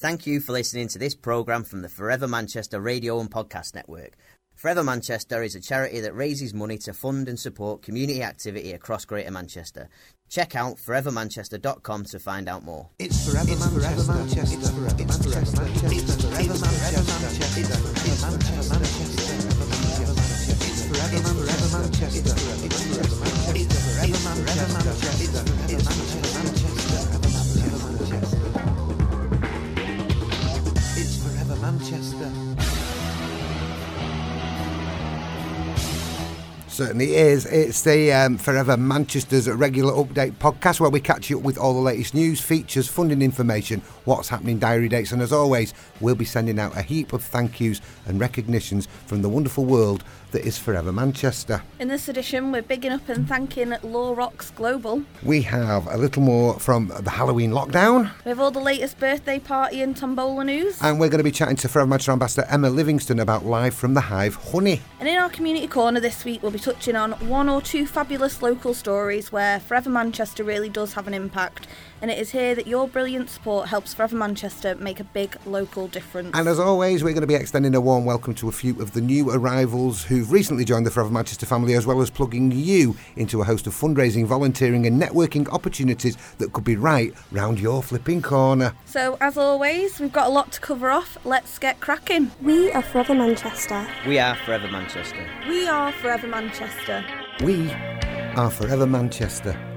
Thank 0.00 0.26
you 0.26 0.40
for 0.40 0.52
listening 0.52 0.88
to 0.88 0.98
this 0.98 1.14
programme 1.14 1.62
from 1.62 1.82
the 1.82 1.88
Forever 1.90 2.26
Manchester 2.26 2.80
Radio 2.80 3.20
and 3.20 3.30
Podcast 3.30 3.74
Network. 3.74 4.16
Forever 4.54 4.82
Manchester 4.82 5.42
is 5.42 5.54
a 5.54 5.60
charity 5.60 6.00
that 6.00 6.14
raises 6.14 6.54
money 6.54 6.78
to 6.78 6.94
fund 6.94 7.28
and 7.28 7.38
support 7.38 7.82
community 7.82 8.22
activity 8.22 8.72
across 8.72 9.04
Greater 9.04 9.30
Manchester. 9.30 9.90
Check 10.30 10.56
out 10.56 10.78
forevermanchester.com 10.78 12.04
to 12.04 12.18
find 12.18 12.48
out 12.48 12.64
more. 12.64 12.88
It's 12.98 13.28
forever, 13.28 13.54
Manchester. 13.58 13.84
It's 13.90 14.06
forever 14.06 14.24
Manchester. 14.24 14.56
It's 14.56 14.70
forever 14.70 15.68
Manchester. 15.68 15.92
It's 15.92 16.16
forever 16.16 16.56
Manchester. 16.56 17.60
It's 17.60 17.68
forever 17.68 18.72
Manchester. 18.72 19.04
It's 19.04 19.36
forever 20.80 21.20
Manchester. 21.82 22.16
It's 22.16 22.32
forever 24.00 24.18
Manchester. 24.24 25.12
It's 25.68 25.84
forever 25.84 26.24
Manchester. 26.24 26.59
Certainly 36.80 37.14
is. 37.14 37.44
It's 37.44 37.82
the 37.82 38.10
um, 38.10 38.38
Forever 38.38 38.74
Manchester's 38.78 39.50
regular 39.50 39.92
update 39.92 40.32
podcast 40.36 40.80
where 40.80 40.88
we 40.88 40.98
catch 40.98 41.28
you 41.28 41.36
up 41.36 41.44
with 41.44 41.58
all 41.58 41.74
the 41.74 41.80
latest 41.80 42.14
news, 42.14 42.40
features, 42.40 42.88
funding 42.88 43.20
information, 43.20 43.82
what's 44.06 44.30
happening, 44.30 44.58
diary 44.58 44.88
dates, 44.88 45.12
and 45.12 45.20
as 45.20 45.30
always, 45.30 45.74
we'll 46.00 46.14
be 46.14 46.24
sending 46.24 46.58
out 46.58 46.74
a 46.74 46.80
heap 46.80 47.12
of 47.12 47.22
thank 47.22 47.60
yous 47.60 47.82
and 48.06 48.18
recognitions 48.18 48.88
from 49.04 49.20
the 49.20 49.28
wonderful 49.28 49.66
world 49.66 50.04
that 50.32 50.44
is 50.46 50.56
Forever 50.58 50.92
Manchester. 50.92 51.62
In 51.78 51.88
this 51.88 52.08
edition, 52.08 52.52
we're 52.52 52.62
bigging 52.62 52.92
up 52.92 53.08
and 53.08 53.26
thanking 53.28 53.74
Law 53.82 54.14
Rocks 54.14 54.50
Global. 54.50 55.02
We 55.22 55.42
have 55.42 55.86
a 55.88 55.96
little 55.96 56.22
more 56.22 56.58
from 56.60 56.92
the 57.00 57.10
Halloween 57.10 57.50
lockdown, 57.50 58.10
We 58.24 58.28
have 58.30 58.40
all 58.40 58.50
the 58.50 58.60
latest 58.60 58.98
birthday 58.98 59.38
party 59.38 59.82
and 59.82 59.96
tombola 59.96 60.44
news. 60.44 60.78
and 60.82 61.00
we're 61.00 61.08
going 61.08 61.18
to 61.18 61.24
be 61.24 61.30
chatting 61.32 61.56
to 61.56 61.68
Forever 61.68 61.88
Manchester 61.88 62.12
Ambassador 62.12 62.46
Emma 62.48 62.70
Livingston 62.70 63.18
about 63.18 63.44
Live 63.44 63.74
from 63.74 63.94
the 63.94 64.02
Hive 64.02 64.36
Honey. 64.36 64.80
And 65.00 65.08
in 65.08 65.16
our 65.16 65.30
community 65.30 65.66
corner 65.66 66.00
this 66.00 66.24
week, 66.24 66.42
we'll 66.42 66.52
be 66.52 66.58
touching 66.58 66.96
on 66.96 67.12
one 67.28 67.48
or 67.48 67.60
two 67.60 67.86
fabulous 67.86 68.42
local 68.42 68.74
stories 68.74 69.32
where 69.32 69.58
Forever 69.60 69.90
Manchester 69.90 70.44
really 70.44 70.68
does 70.68 70.92
have 70.94 71.08
an 71.08 71.14
impact. 71.14 71.66
And 72.02 72.10
it 72.10 72.18
is 72.18 72.30
here 72.30 72.54
that 72.54 72.66
your 72.66 72.88
brilliant 72.88 73.28
support 73.28 73.68
helps 73.68 73.92
Forever 73.92 74.16
Manchester 74.16 74.74
make 74.76 75.00
a 75.00 75.04
big 75.04 75.36
local 75.44 75.86
difference. 75.86 76.30
And 76.34 76.48
as 76.48 76.58
always, 76.58 77.02
we're 77.04 77.10
going 77.12 77.20
to 77.22 77.26
be 77.26 77.34
extending 77.34 77.74
a 77.74 77.80
warm 77.80 78.04
welcome 78.06 78.34
to 78.36 78.48
a 78.48 78.52
few 78.52 78.80
of 78.80 78.92
the 78.92 79.00
new 79.02 79.30
arrivals 79.30 80.04
who've 80.20 80.32
recently 80.32 80.66
joined 80.66 80.84
the 80.84 80.90
Forever 80.90 81.10
Manchester 81.10 81.46
family, 81.46 81.74
as 81.74 81.86
well 81.86 82.02
as 82.02 82.10
plugging 82.10 82.52
you 82.52 82.94
into 83.16 83.40
a 83.40 83.44
host 83.44 83.66
of 83.66 83.72
fundraising, 83.72 84.26
volunteering, 84.26 84.84
and 84.84 85.00
networking 85.00 85.48
opportunities 85.48 86.16
that 86.36 86.52
could 86.52 86.64
be 86.64 86.76
right 86.76 87.14
round 87.32 87.58
your 87.58 87.82
flipping 87.82 88.20
corner. 88.20 88.74
so, 88.84 89.16
as 89.22 89.38
always, 89.38 89.98
we've 89.98 90.12
got 90.12 90.26
a 90.26 90.30
lot 90.30 90.52
to 90.52 90.60
cover 90.60 90.90
off. 90.90 91.16
Let's 91.24 91.58
get 91.58 91.80
cracking. 91.80 92.30
We 92.42 92.70
are 92.72 92.82
Forever 92.82 93.14
Manchester. 93.14 93.86
We 94.06 94.18
are 94.18 94.36
Forever 94.44 94.68
Manchester. 94.70 95.26
We 95.48 95.66
are 95.66 95.90
Forever 95.92 96.26
Manchester. 96.26 97.04
We 97.42 97.70
are 98.36 98.50
Forever 98.50 98.86
Manchester. 98.86 99.69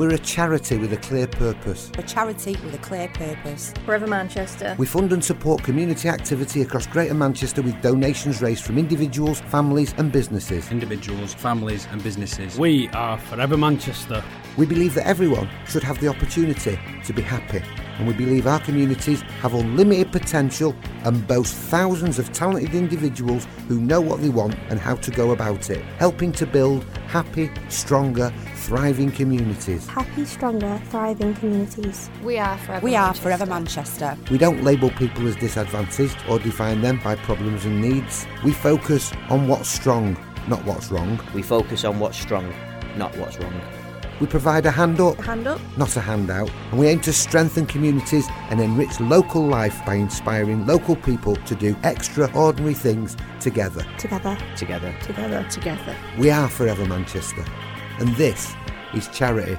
We're 0.00 0.14
a 0.14 0.18
charity 0.18 0.78
with 0.78 0.94
a 0.94 0.96
clear 0.96 1.26
purpose. 1.26 1.92
a 1.98 2.02
charity 2.02 2.52
with 2.64 2.72
a 2.72 2.78
clear 2.78 3.06
purpose. 3.08 3.74
Forever 3.84 4.06
Manchester. 4.06 4.74
We 4.78 4.86
fund 4.86 5.12
and 5.12 5.22
support 5.22 5.62
community 5.62 6.08
activity 6.08 6.62
across 6.62 6.86
Greater 6.86 7.12
Manchester 7.12 7.60
with 7.60 7.78
donations 7.82 8.40
raised 8.40 8.64
from 8.64 8.78
individuals, 8.78 9.40
families, 9.40 9.92
and 9.98 10.10
businesses. 10.10 10.70
individuals, 10.70 11.34
families, 11.34 11.86
and 11.90 12.02
businesses. 12.02 12.58
We 12.58 12.88
are 12.94 13.18
Forever 13.18 13.58
Manchester. 13.58 14.24
We 14.56 14.64
believe 14.64 14.94
that 14.94 15.06
everyone 15.06 15.50
should 15.68 15.82
have 15.82 16.00
the 16.00 16.08
opportunity 16.08 16.78
to 17.04 17.12
be 17.12 17.20
happy, 17.20 17.62
and 18.00 18.08
we 18.08 18.14
believe 18.14 18.46
our 18.46 18.60
communities 18.60 19.20
have 19.42 19.52
unlimited 19.52 20.10
potential 20.10 20.74
and 21.04 21.26
boast 21.28 21.54
thousands 21.54 22.18
of 22.18 22.32
talented 22.32 22.74
individuals 22.74 23.46
who 23.68 23.78
know 23.78 24.00
what 24.00 24.22
they 24.22 24.30
want 24.30 24.54
and 24.70 24.80
how 24.80 24.94
to 24.96 25.10
go 25.10 25.32
about 25.32 25.68
it, 25.68 25.84
helping 25.98 26.32
to 26.32 26.46
build 26.46 26.82
happy, 27.06 27.50
stronger, 27.68 28.32
thriving 28.54 29.10
communities. 29.10 29.86
Happy, 29.86 30.24
stronger, 30.24 30.80
thriving 30.86 31.34
communities. 31.34 32.08
We 32.22 32.38
are 32.38 32.56
forever. 32.56 32.84
We 32.84 32.96
are 32.96 33.08
Manchester. 33.08 33.22
Forever 33.22 33.46
Manchester. 33.46 34.16
We 34.30 34.38
don't 34.38 34.64
label 34.64 34.88
people 34.90 35.28
as 35.28 35.36
disadvantaged 35.36 36.16
or 36.26 36.38
define 36.38 36.80
them 36.80 37.00
by 37.04 37.16
problems 37.16 37.66
and 37.66 37.82
needs. 37.82 38.26
We 38.42 38.52
focus 38.52 39.12
on 39.28 39.46
what's 39.46 39.68
strong, 39.68 40.16
not 40.48 40.64
what's 40.64 40.90
wrong. 40.90 41.20
We 41.34 41.42
focus 41.42 41.84
on 41.84 41.98
what's 41.98 42.18
strong, 42.18 42.50
not 42.96 43.14
what's 43.18 43.38
wrong. 43.38 43.79
We 44.20 44.26
provide 44.26 44.66
a 44.66 44.70
hand 44.70 45.00
up, 45.00 45.16
Hand 45.16 45.46
up. 45.46 45.58
not 45.78 45.96
a 45.96 46.00
handout, 46.00 46.50
and 46.70 46.78
we 46.78 46.88
aim 46.88 47.00
to 47.00 47.12
strengthen 47.12 47.64
communities 47.64 48.28
and 48.50 48.60
enrich 48.60 49.00
local 49.00 49.46
life 49.46 49.82
by 49.86 49.94
inspiring 49.94 50.66
local 50.66 50.94
people 50.94 51.36
to 51.36 51.54
do 51.54 51.74
extraordinary 51.84 52.74
things 52.74 53.16
together. 53.40 53.82
Together. 53.98 54.36
Together. 54.56 54.94
Together. 55.02 55.46
Together. 55.50 55.96
We 56.18 56.30
are 56.30 56.50
Forever 56.50 56.84
Manchester, 56.84 57.44
and 57.98 58.14
this 58.16 58.54
is 58.92 59.08
charity 59.08 59.56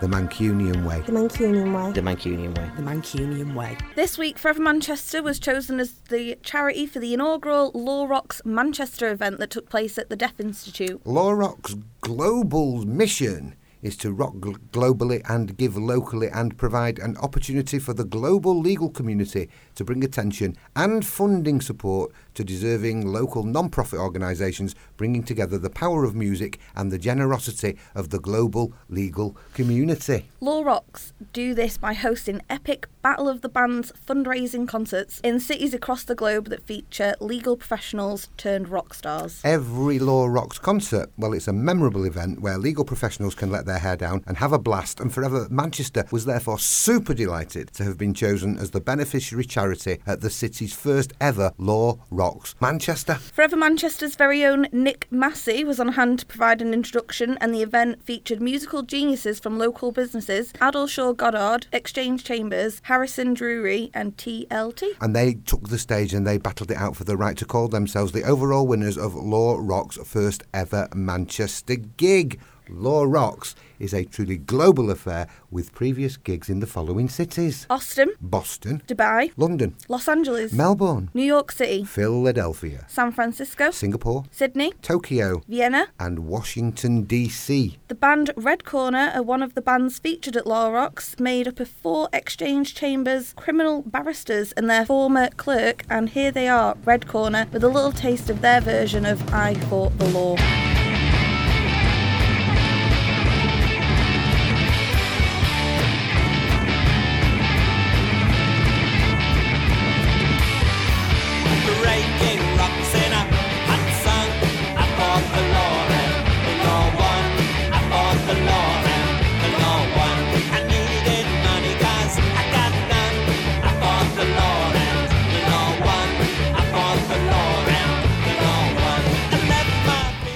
the 0.00 0.08
Mancunian 0.08 0.84
way. 0.84 1.00
The 1.06 1.12
Mancunian 1.12 1.72
way. 1.72 1.92
The 1.92 2.02
Mancunian 2.02 2.56
way. 2.58 2.70
The 2.74 2.82
Mancunian 2.82 3.54
way. 3.54 3.76
This 3.94 4.18
week, 4.18 4.36
Forever 4.36 4.60
Manchester 4.60 5.22
was 5.22 5.38
chosen 5.38 5.78
as 5.78 5.92
the 6.08 6.36
charity 6.42 6.86
for 6.86 6.98
the 6.98 7.14
inaugural 7.14 7.70
Law 7.72 8.06
Rocks 8.06 8.42
Manchester 8.44 9.10
event 9.12 9.38
that 9.38 9.50
took 9.50 9.68
place 9.70 9.98
at 9.98 10.08
the 10.08 10.16
Deaf 10.16 10.40
Institute. 10.40 11.00
Law 11.06 11.30
Rock's 11.30 11.76
global 12.00 12.84
mission 12.84 13.54
is 13.82 13.96
to 13.96 14.12
rock 14.12 14.34
gl- 14.34 14.58
globally 14.72 15.20
and 15.28 15.56
give 15.56 15.76
locally 15.76 16.28
and 16.28 16.56
provide 16.56 16.98
an 16.98 17.16
opportunity 17.18 17.78
for 17.78 17.92
the 17.92 18.04
global 18.04 18.58
legal 18.58 18.88
community 18.88 19.48
to 19.74 19.84
bring 19.84 20.04
attention 20.04 20.56
and 20.74 21.04
funding 21.04 21.60
support 21.60 22.12
to 22.34 22.44
deserving 22.44 23.06
local 23.06 23.42
non-profit 23.42 23.98
organisations 23.98 24.74
bringing 24.96 25.22
together 25.22 25.58
the 25.58 25.70
power 25.70 26.04
of 26.04 26.14
music 26.14 26.58
and 26.74 26.90
the 26.90 26.98
generosity 26.98 27.76
of 27.94 28.10
the 28.10 28.18
global 28.18 28.72
legal 28.88 29.36
community. 29.54 30.28
Law 30.40 30.62
Rocks 30.62 31.12
do 31.32 31.54
this 31.54 31.76
by 31.76 31.92
hosting 31.92 32.40
epic 32.48 32.86
Battle 33.02 33.28
of 33.28 33.40
the 33.40 33.48
Bands 33.48 33.92
fundraising 34.06 34.66
concerts 34.66 35.20
in 35.20 35.40
cities 35.40 35.74
across 35.74 36.04
the 36.04 36.14
globe 36.14 36.48
that 36.48 36.66
feature 36.66 37.14
legal 37.20 37.56
professionals 37.56 38.28
turned 38.36 38.68
rock 38.68 38.94
stars. 38.94 39.40
Every 39.44 39.98
Law 39.98 40.26
Rocks 40.26 40.58
concert, 40.58 41.10
well, 41.16 41.32
it's 41.32 41.48
a 41.48 41.52
memorable 41.52 42.04
event 42.04 42.40
where 42.40 42.58
legal 42.58 42.84
professionals 42.84 43.34
can 43.34 43.50
let 43.50 43.66
their 43.66 43.78
hair 43.78 43.96
down 43.96 44.22
and 44.26 44.36
have 44.36 44.52
a 44.52 44.58
blast, 44.58 45.00
and 45.00 45.12
Forever 45.12 45.48
Manchester 45.50 46.06
was 46.10 46.24
therefore 46.24 46.58
super 46.58 47.14
delighted 47.14 47.72
to 47.74 47.84
have 47.84 47.98
been 47.98 48.14
chosen 48.14 48.56
as 48.58 48.70
the 48.70 48.80
beneficiary 48.80 49.44
charity 49.44 49.98
at 50.06 50.20
the 50.20 50.30
city's 50.30 50.72
first 50.72 51.12
ever 51.20 51.52
Law 51.58 51.98
Rocks 52.10 52.21
Manchester. 52.60 53.14
Forever 53.14 53.56
Manchester's 53.56 54.14
very 54.14 54.44
own 54.44 54.68
Nick 54.70 55.08
Massey 55.10 55.64
was 55.64 55.80
on 55.80 55.88
hand 55.88 56.20
to 56.20 56.26
provide 56.26 56.62
an 56.62 56.72
introduction, 56.72 57.36
and 57.40 57.52
the 57.52 57.62
event 57.62 58.04
featured 58.04 58.40
musical 58.40 58.82
geniuses 58.82 59.40
from 59.40 59.58
local 59.58 59.90
businesses 59.90 60.52
Addleshaw 60.60 61.16
Goddard, 61.16 61.66
Exchange 61.72 62.22
Chambers, 62.22 62.80
Harrison 62.84 63.34
Drury, 63.34 63.90
and 63.92 64.16
TLT. 64.16 64.84
And 65.00 65.16
they 65.16 65.34
took 65.34 65.68
the 65.68 65.78
stage 65.78 66.14
and 66.14 66.24
they 66.24 66.38
battled 66.38 66.70
it 66.70 66.76
out 66.76 66.94
for 66.94 67.04
the 67.04 67.16
right 67.16 67.36
to 67.38 67.44
call 67.44 67.66
themselves 67.66 68.12
the 68.12 68.22
overall 68.22 68.66
winners 68.68 68.96
of 68.96 69.14
Law 69.14 69.56
Rock's 69.58 69.96
first 70.04 70.44
ever 70.54 70.88
Manchester 70.94 71.74
gig. 71.76 72.40
Law 72.72 73.02
Rocks 73.04 73.54
is 73.78 73.92
a 73.92 74.04
truly 74.04 74.36
global 74.36 74.90
affair 74.90 75.26
with 75.50 75.74
previous 75.74 76.16
gigs 76.16 76.48
in 76.48 76.60
the 76.60 76.66
following 76.66 77.08
cities. 77.08 77.66
Austin, 77.68 78.12
Boston, 78.20 78.82
Dubai, 78.86 79.32
London, 79.36 79.74
Los 79.88 80.08
Angeles, 80.08 80.52
Melbourne, 80.52 81.10
New 81.12 81.24
York 81.24 81.52
City, 81.52 81.84
Philadelphia, 81.84 82.84
San 82.88 83.12
Francisco, 83.12 83.70
Singapore, 83.70 84.24
Sydney, 84.30 84.72
Tokyo, 84.82 85.42
Vienna. 85.48 85.88
and 85.98 86.20
Washington, 86.20 87.02
D.C. 87.02 87.78
The 87.88 87.94
band 87.94 88.30
Red 88.36 88.64
Corner 88.64 89.12
are 89.14 89.22
one 89.22 89.42
of 89.42 89.54
the 89.54 89.62
bands 89.62 89.98
featured 89.98 90.36
at 90.36 90.46
Law 90.46 90.68
Rocks, 90.70 91.18
made 91.18 91.48
up 91.48 91.60
of 91.60 91.68
four 91.68 92.08
exchange 92.12 92.74
chambers, 92.74 93.34
criminal 93.36 93.82
barristers, 93.82 94.52
and 94.52 94.70
their 94.70 94.86
former 94.86 95.28
clerk. 95.30 95.84
And 95.90 96.10
here 96.10 96.30
they 96.30 96.48
are, 96.48 96.76
Red 96.84 97.06
Corner, 97.08 97.46
with 97.52 97.64
a 97.64 97.68
little 97.68 97.92
taste 97.92 98.30
of 98.30 98.40
their 98.40 98.60
version 98.60 99.04
of 99.04 99.32
I 99.34 99.54
Fought 99.54 99.98
the 99.98 100.08
Law. 100.08 100.71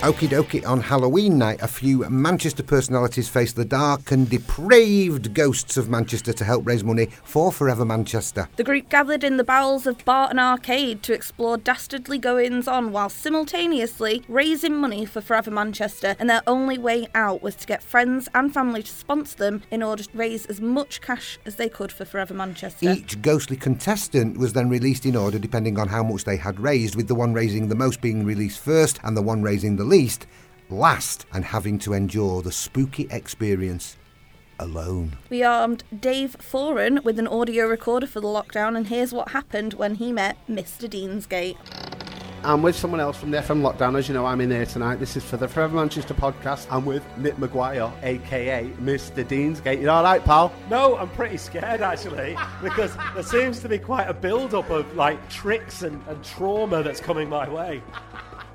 Okie 0.07 0.29
dokie, 0.29 0.65
on 0.65 0.81
Halloween 0.81 1.37
night, 1.37 1.61
a 1.61 1.67
few 1.67 2.09
Manchester 2.09 2.63
personalities 2.63 3.29
face 3.29 3.53
the 3.53 3.65
dark 3.65 4.13
and 4.13 4.31
depraved 4.31 5.35
ghosts 5.35 5.77
of 5.77 5.89
Manchester 5.89 6.33
to 6.33 6.45
help 6.45 6.65
raise 6.65 6.85
money 6.85 7.07
for 7.25 7.51
Forever 7.51 7.85
Manchester. 7.85 8.49
The 8.55 8.63
group 8.63 8.89
gathered 8.89 9.25
in 9.25 9.37
the 9.37 9.43
bowels 9.43 9.85
of 9.85 10.05
Barton 10.05 10.39
Arcade 10.39 11.03
to 11.03 11.13
explore 11.13 11.57
dastardly 11.57 12.19
goings 12.19 12.69
on 12.69 12.93
while 12.93 13.09
simultaneously 13.09 14.23
raising 14.29 14.77
money 14.77 15.07
for 15.07 15.21
Forever 15.21 15.51
Manchester, 15.51 16.15
and 16.21 16.31
their 16.31 16.43
only 16.47 16.79
way 16.79 17.09
out 17.13 17.43
was 17.43 17.57
to 17.57 17.67
get 17.67 17.83
friends 17.83 18.29
and 18.33 18.55
family 18.55 18.85
to 18.85 18.93
sponsor 18.93 19.37
them 19.39 19.63
in 19.73 19.83
order 19.83 20.05
to 20.05 20.17
raise 20.17 20.47
as 20.47 20.61
much 20.61 21.01
cash 21.01 21.37
as 21.45 21.57
they 21.57 21.69
could 21.69 21.91
for 21.91 22.05
Forever 22.05 22.33
Manchester. 22.33 22.93
Each 22.93 23.21
ghostly 23.21 23.57
contestant 23.57 24.39
was 24.39 24.53
then 24.53 24.69
released 24.69 25.05
in 25.05 25.17
order 25.17 25.41
depending 25.41 25.81
on 25.81 25.89
how 25.89 26.05
much 26.05 26.23
they 26.23 26.37
had 26.37 26.61
raised, 26.61 26.95
with 26.95 27.09
the 27.09 27.17
one 27.17 27.35
raising 27.35 27.67
the 27.67 27.75
most 27.75 28.01
being 28.01 28.25
released 28.25 28.61
first 28.61 29.01
and 29.03 29.17
the 29.17 29.23
one 29.23 29.43
raising 29.43 29.75
the 29.75 29.83
least 29.83 29.96
last, 30.69 31.25
and 31.33 31.45
having 31.45 31.79
to 31.79 31.95
endure 31.95 32.43
the 32.43 32.53
spooky 32.53 33.09
experience 33.11 33.97
alone. 34.59 35.17
We 35.31 35.43
armed 35.43 35.85
Dave 35.99 36.37
Foran 36.39 37.03
with 37.03 37.19
an 37.19 37.27
audio 37.27 37.67
recorder 37.67 38.07
for 38.07 38.21
the 38.21 38.27
lockdown, 38.27 38.77
and 38.77 38.89
here's 38.89 39.15
what 39.15 39.31
happened 39.31 39.75
when 39.75 39.95
he 39.95 40.13
met 40.13 40.37
Mr. 40.49 40.87
Deansgate. 40.87 41.57
I'm 42.45 42.63
with 42.63 42.77
someone 42.77 43.01
else 43.01 43.17
from 43.17 43.31
the 43.31 43.39
FM 43.39 43.61
Lockdown. 43.61 43.99
As 43.99 44.07
you 44.07 44.15
know, 44.15 44.25
I'm 44.25 44.41
in 44.41 44.51
here 44.51 44.67
tonight. 44.67 44.97
This 44.97 45.17
is 45.17 45.25
for 45.25 45.37
the 45.37 45.49
Forever 45.49 45.75
Manchester 45.75 46.15
podcast. 46.15 46.67
I'm 46.71 46.85
with 46.85 47.03
Nick 47.17 47.39
Maguire, 47.39 47.91
aka 48.03 48.71
Mr. 48.81 49.25
Deansgate. 49.25 49.81
You 49.81 49.91
all 49.91 50.05
right, 50.05 50.23
pal? 50.25 50.53
No, 50.71 50.97
I'm 50.97 51.09
pretty 51.09 51.39
scared 51.39 51.81
actually 51.81 52.37
because 52.63 52.95
there 53.15 53.25
seems 53.25 53.61
to 53.61 53.69
be 53.69 53.79
quite 53.79 54.05
a 54.05 54.15
build 54.15 54.55
up 54.55 54.71
of 54.71 54.95
like 54.95 55.29
tricks 55.29 55.83
and, 55.83 56.01
and 56.07 56.23
trauma 56.23 56.83
that's 56.85 57.01
coming 57.01 57.29
my 57.29 57.49
way. 57.49 57.83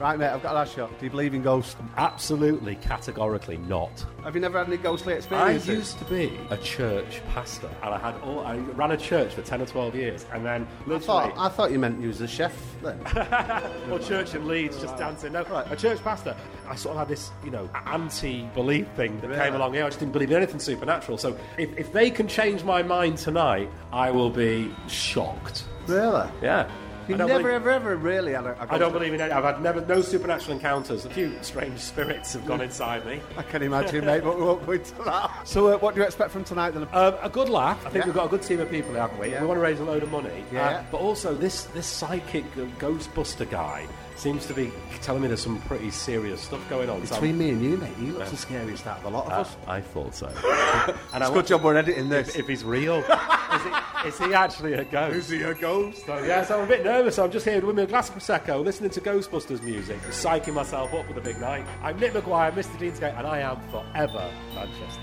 Right, 0.01 0.17
mate, 0.17 0.29
I've 0.29 0.41
got 0.41 0.53
a 0.53 0.55
last 0.55 0.75
shot. 0.75 0.97
Do 0.97 1.05
you 1.05 1.11
believe 1.11 1.35
in 1.35 1.43
ghosts? 1.43 1.75
Absolutely, 1.95 2.75
categorically 2.77 3.57
not. 3.57 4.03
Have 4.23 4.33
you 4.33 4.41
never 4.41 4.57
had 4.57 4.65
any 4.65 4.77
ghostly 4.77 5.13
experiences? 5.13 5.69
I 5.69 5.73
experiences? 5.73 5.93
used 5.93 5.99
to 5.99 6.05
be 6.05 6.39
a 6.49 6.57
church 6.57 7.21
pastor, 7.27 7.69
and 7.83 7.93
I 7.93 7.99
had 7.99 8.15
all. 8.21 8.39
I 8.39 8.57
ran 8.57 8.89
a 8.89 8.97
church 8.97 9.35
for 9.35 9.43
ten 9.43 9.61
or 9.61 9.67
twelve 9.67 9.93
years, 9.93 10.25
and 10.33 10.43
then 10.43 10.63
I 10.65 10.89
literally, 10.89 11.05
thought, 11.05 11.33
I 11.37 11.49
thought 11.49 11.71
you 11.71 11.77
meant 11.77 12.01
you 12.01 12.07
was 12.07 12.19
a 12.19 12.27
chef 12.27 12.51
then. 12.81 12.99
or 13.91 13.99
church 13.99 14.33
in 14.33 14.47
Leeds, 14.47 14.81
just 14.81 14.97
dancing. 14.97 15.33
No, 15.33 15.41
a 15.69 15.75
church 15.75 16.01
pastor. 16.03 16.35
I 16.67 16.73
sort 16.73 16.93
of 16.93 16.99
had 17.01 17.07
this, 17.07 17.29
you 17.43 17.51
know, 17.51 17.69
anti-belief 17.85 18.87
thing 18.95 19.19
that 19.21 19.31
came 19.39 19.53
along 19.53 19.75
here. 19.75 19.85
I 19.85 19.89
just 19.89 19.99
didn't 19.99 20.13
believe 20.13 20.31
in 20.31 20.37
anything 20.37 20.59
supernatural. 20.59 21.19
So 21.19 21.37
if, 21.59 21.77
if 21.77 21.93
they 21.93 22.09
can 22.09 22.27
change 22.27 22.63
my 22.63 22.81
mind 22.81 23.19
tonight, 23.19 23.69
I 23.93 24.09
will 24.09 24.31
be 24.31 24.73
shocked. 24.87 25.65
really? 25.85 26.27
Yeah. 26.41 26.67
You 27.11 27.15
I 27.15 27.17
don't 27.19 27.27
never, 27.27 27.39
believe- 27.43 27.55
ever, 27.55 27.69
ever 27.71 27.95
really 27.97 28.33
had 28.33 28.45
a, 28.45 28.61
a 28.63 28.73
I 28.73 28.77
don't 28.77 28.93
believe 28.93 29.13
in 29.13 29.21
any. 29.21 29.31
I've 29.31 29.43
had 29.43 29.61
never 29.61 29.81
no 29.85 30.01
supernatural 30.01 30.53
encounters. 30.55 31.05
A 31.05 31.09
few 31.09 31.31
strange 31.41 31.79
spirits 31.79 32.33
have 32.33 32.45
gone 32.45 32.61
inside 32.61 33.05
me. 33.05 33.21
I 33.37 33.43
can 33.43 33.61
imagine, 33.63 34.05
mate, 34.05 34.23
but 34.23 34.37
we 34.37 34.43
won't 34.43 34.65
go 34.65 34.71
into 34.73 34.93
that. 35.03 35.47
So, 35.47 35.67
uh, 35.67 35.77
what 35.77 35.93
do 35.95 36.01
you 36.01 36.05
expect 36.05 36.31
from 36.31 36.43
tonight 36.43 36.71
then? 36.71 36.87
Um, 36.93 37.15
a 37.21 37.29
good 37.29 37.49
laugh. 37.49 37.79
I 37.85 37.89
think 37.89 37.95
Yeah. 38.03 38.05
we've 38.05 38.15
got 38.15 38.25
a 38.25 38.29
good 38.29 38.41
team 38.43 38.59
of 38.59 38.69
people, 38.69 38.93
haven't 38.93 39.19
we? 39.19 39.31
Yeah. 39.31 39.41
We 39.41 39.47
want 39.47 39.57
to 39.57 39.61
raise 39.61 39.79
a 39.79 39.83
load 39.83 40.03
of 40.03 40.11
money. 40.11 40.43
Yeah. 40.51 40.67
Uh, 40.67 40.83
but 40.91 40.97
also, 41.01 41.33
this 41.35 41.63
this 41.65 41.85
psychic 41.87 42.45
uh, 42.57 42.61
Ghostbuster 42.79 43.49
guy 43.49 43.85
seems 44.21 44.45
to 44.45 44.53
be 44.53 44.71
telling 45.01 45.23
me 45.23 45.27
there's 45.27 45.41
some 45.41 45.59
pretty 45.61 45.89
serious 45.89 46.41
stuff 46.41 46.61
going 46.69 46.89
on. 46.91 47.03
So 47.07 47.15
Between 47.15 47.39
me 47.39 47.49
and 47.49 47.61
you, 47.63 47.75
mate, 47.77 47.97
you 47.99 48.13
look 48.13 48.29
the 48.29 48.37
scariest 48.37 48.85
out 48.85 48.99
of 48.99 49.05
a 49.05 49.09
lot 49.09 49.25
of 49.25 49.31
Uh, 49.31 49.35
us. 49.37 49.57
I 49.67 49.81
thought 49.81 50.13
so. 50.13 50.27
and 51.13 51.23
It's 51.23 51.29
a 51.31 51.33
good 51.33 51.47
job 51.47 51.63
we're 51.63 51.75
editing 51.75 52.07
this. 52.07 52.29
If, 52.29 52.41
if 52.41 52.47
he's 52.47 52.63
real, 52.63 52.97
is, 52.99 53.63
he, 53.63 54.07
is 54.09 54.17
he 54.19 54.33
actually 54.35 54.73
a 54.73 54.85
ghost? 54.85 55.15
Is 55.15 55.29
he 55.29 55.41
a 55.41 55.55
ghost? 55.55 56.05
So, 56.05 56.19
yeah, 56.23 56.45
so 56.45 56.59
I'm 56.59 56.65
a 56.65 56.67
bit 56.67 56.83
nervous. 56.83 57.17
I'm 57.17 57.31
just 57.31 57.47
here 57.47 57.65
with 57.65 57.75
me 57.75 57.81
a 57.81 57.87
glass 57.87 58.09
of 58.09 58.15
prosecco, 58.15 58.63
listening 58.63 58.91
to 58.91 59.01
Ghostbusters 59.01 59.63
music, 59.63 59.99
psyching 60.11 60.53
myself 60.53 60.93
up 60.93 61.07
for 61.07 61.13
the 61.13 61.21
big 61.21 61.39
night. 61.41 61.65
I'm 61.81 61.99
Nick 61.99 62.13
McGuire, 62.13 62.51
Mr. 62.53 62.77
Deansgate, 62.77 63.17
and 63.17 63.25
I 63.25 63.39
am 63.39 63.59
forever 63.71 64.31
Manchester. 64.53 65.01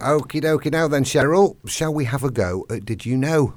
Okie 0.00 0.42
dokie, 0.42 0.70
now 0.70 0.86
then, 0.86 1.04
Cheryl, 1.04 1.56
shall 1.66 1.94
we 1.94 2.04
have 2.04 2.24
a 2.24 2.30
go 2.30 2.66
at 2.68 2.84
Did 2.84 3.06
You 3.06 3.16
Know? 3.16 3.54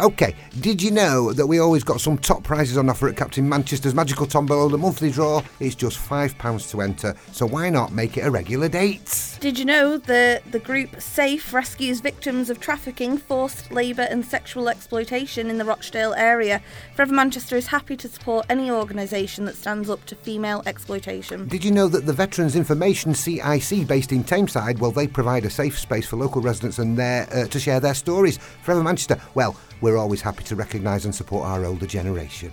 Okay, 0.00 0.34
did 0.60 0.82
you 0.82 0.90
know 0.90 1.30
that 1.34 1.46
we 1.46 1.58
always 1.58 1.84
got 1.84 2.00
some 2.00 2.16
top 2.16 2.42
prizes 2.42 2.78
on 2.78 2.88
offer 2.88 3.06
at 3.06 3.18
Captain 3.18 3.46
Manchester's 3.46 3.94
Magical 3.94 4.24
Tombola? 4.26 4.70
The 4.70 4.78
monthly 4.78 5.10
draw 5.10 5.42
is 5.58 5.74
just 5.74 5.98
£5 5.98 6.70
to 6.70 6.80
enter, 6.80 7.14
so 7.32 7.44
why 7.44 7.68
not 7.68 7.92
make 7.92 8.16
it 8.16 8.22
a 8.22 8.30
regular 8.30 8.66
date? 8.66 9.36
Did 9.40 9.58
you 9.58 9.66
know 9.66 9.98
that 9.98 10.50
the 10.52 10.58
group 10.58 10.98
SAFE 10.98 11.52
rescues 11.52 12.00
victims 12.00 12.48
of 12.48 12.60
trafficking, 12.60 13.18
forced 13.18 13.70
labour, 13.72 14.06
and 14.08 14.24
sexual 14.24 14.70
exploitation 14.70 15.50
in 15.50 15.58
the 15.58 15.66
Rochdale 15.66 16.14
area? 16.14 16.62
Forever 16.94 17.12
Manchester 17.12 17.56
is 17.56 17.66
happy 17.66 17.96
to 17.98 18.08
support 18.08 18.46
any 18.48 18.70
organisation 18.70 19.44
that 19.44 19.56
stands 19.56 19.90
up 19.90 20.06
to 20.06 20.16
female 20.16 20.62
exploitation. 20.64 21.46
Did 21.46 21.62
you 21.62 21.72
know 21.72 21.88
that 21.88 22.06
the 22.06 22.14
Veterans 22.14 22.56
Information 22.56 23.12
CIC, 23.14 23.86
based 23.86 24.12
in 24.12 24.24
Tameside, 24.24 24.78
well, 24.78 24.92
they 24.92 25.06
provide 25.06 25.44
a 25.44 25.50
safe 25.50 25.78
space 25.78 26.06
for 26.06 26.16
local 26.16 26.40
residents 26.40 26.78
and 26.78 26.96
their, 26.96 27.28
uh, 27.34 27.46
to 27.48 27.60
share 27.60 27.80
their 27.80 27.94
stories? 27.94 28.38
Forever 28.62 28.82
Manchester, 28.82 29.20
well, 29.34 29.56
we're 29.80 29.96
always 29.96 30.20
happy 30.20 30.44
to 30.44 30.56
recognise 30.56 31.04
and 31.04 31.14
support 31.14 31.46
our 31.46 31.64
older 31.64 31.86
generation. 31.86 32.52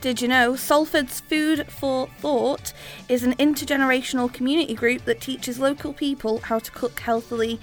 Did 0.00 0.20
you 0.20 0.28
know 0.28 0.54
Salford's 0.56 1.20
Food 1.20 1.66
for 1.68 2.06
Thought 2.18 2.72
is 3.08 3.24
an 3.24 3.34
intergenerational 3.36 4.32
community 4.32 4.74
group 4.74 5.04
that 5.06 5.20
teaches 5.20 5.58
local 5.58 5.92
people 5.92 6.38
how 6.38 6.58
to 6.58 6.70
cook 6.70 7.00
healthily, 7.00 7.58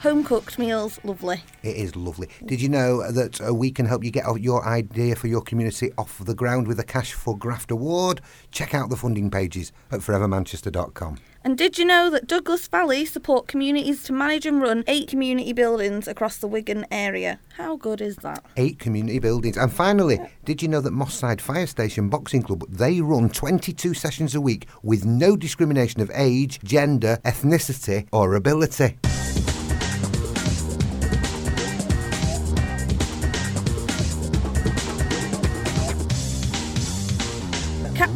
home 0.00 0.24
cooked 0.24 0.58
meals? 0.58 0.98
Lovely. 1.04 1.42
It 1.62 1.76
is 1.76 1.94
lovely. 1.94 2.28
Did 2.44 2.60
you 2.60 2.68
know 2.68 3.10
that 3.10 3.40
uh, 3.40 3.54
we 3.54 3.70
can 3.70 3.86
help 3.86 4.02
you 4.04 4.10
get 4.10 4.26
your 4.40 4.66
idea 4.66 5.14
for 5.14 5.28
your 5.28 5.40
community 5.40 5.92
off 5.96 6.18
the 6.18 6.34
ground 6.34 6.66
with 6.66 6.80
a 6.80 6.84
Cash 6.84 7.12
for 7.12 7.38
Graft 7.38 7.70
award? 7.70 8.20
Check 8.50 8.74
out 8.74 8.90
the 8.90 8.96
funding 8.96 9.30
pages 9.30 9.72
at 9.90 10.00
forevermanchester.com. 10.00 11.18
And 11.44 11.58
did 11.58 11.76
you 11.76 11.84
know 11.84 12.08
that 12.10 12.28
Douglas 12.28 12.68
Valley 12.68 13.04
support 13.04 13.48
communities 13.48 14.04
to 14.04 14.12
manage 14.12 14.46
and 14.46 14.62
run 14.62 14.84
eight 14.86 15.08
community 15.08 15.52
buildings 15.52 16.06
across 16.06 16.36
the 16.36 16.46
Wigan 16.46 16.86
area? 16.92 17.40
How 17.56 17.76
good 17.76 18.00
is 18.00 18.16
that? 18.16 18.44
Eight 18.56 18.78
community 18.78 19.18
buildings. 19.18 19.56
And 19.56 19.72
finally, 19.72 20.20
did 20.44 20.62
you 20.62 20.68
know 20.68 20.80
that 20.80 20.92
Moss 20.92 21.14
Side 21.14 21.40
Fire 21.40 21.66
Station 21.66 22.08
Boxing 22.08 22.42
Club, 22.42 22.64
they 22.68 23.00
run 23.00 23.28
22 23.28 23.92
sessions 23.92 24.36
a 24.36 24.40
week 24.40 24.68
with 24.84 25.04
no 25.04 25.36
discrimination 25.36 26.00
of 26.00 26.12
age, 26.14 26.60
gender, 26.62 27.18
ethnicity 27.24 28.06
or 28.12 28.34
ability? 28.34 28.98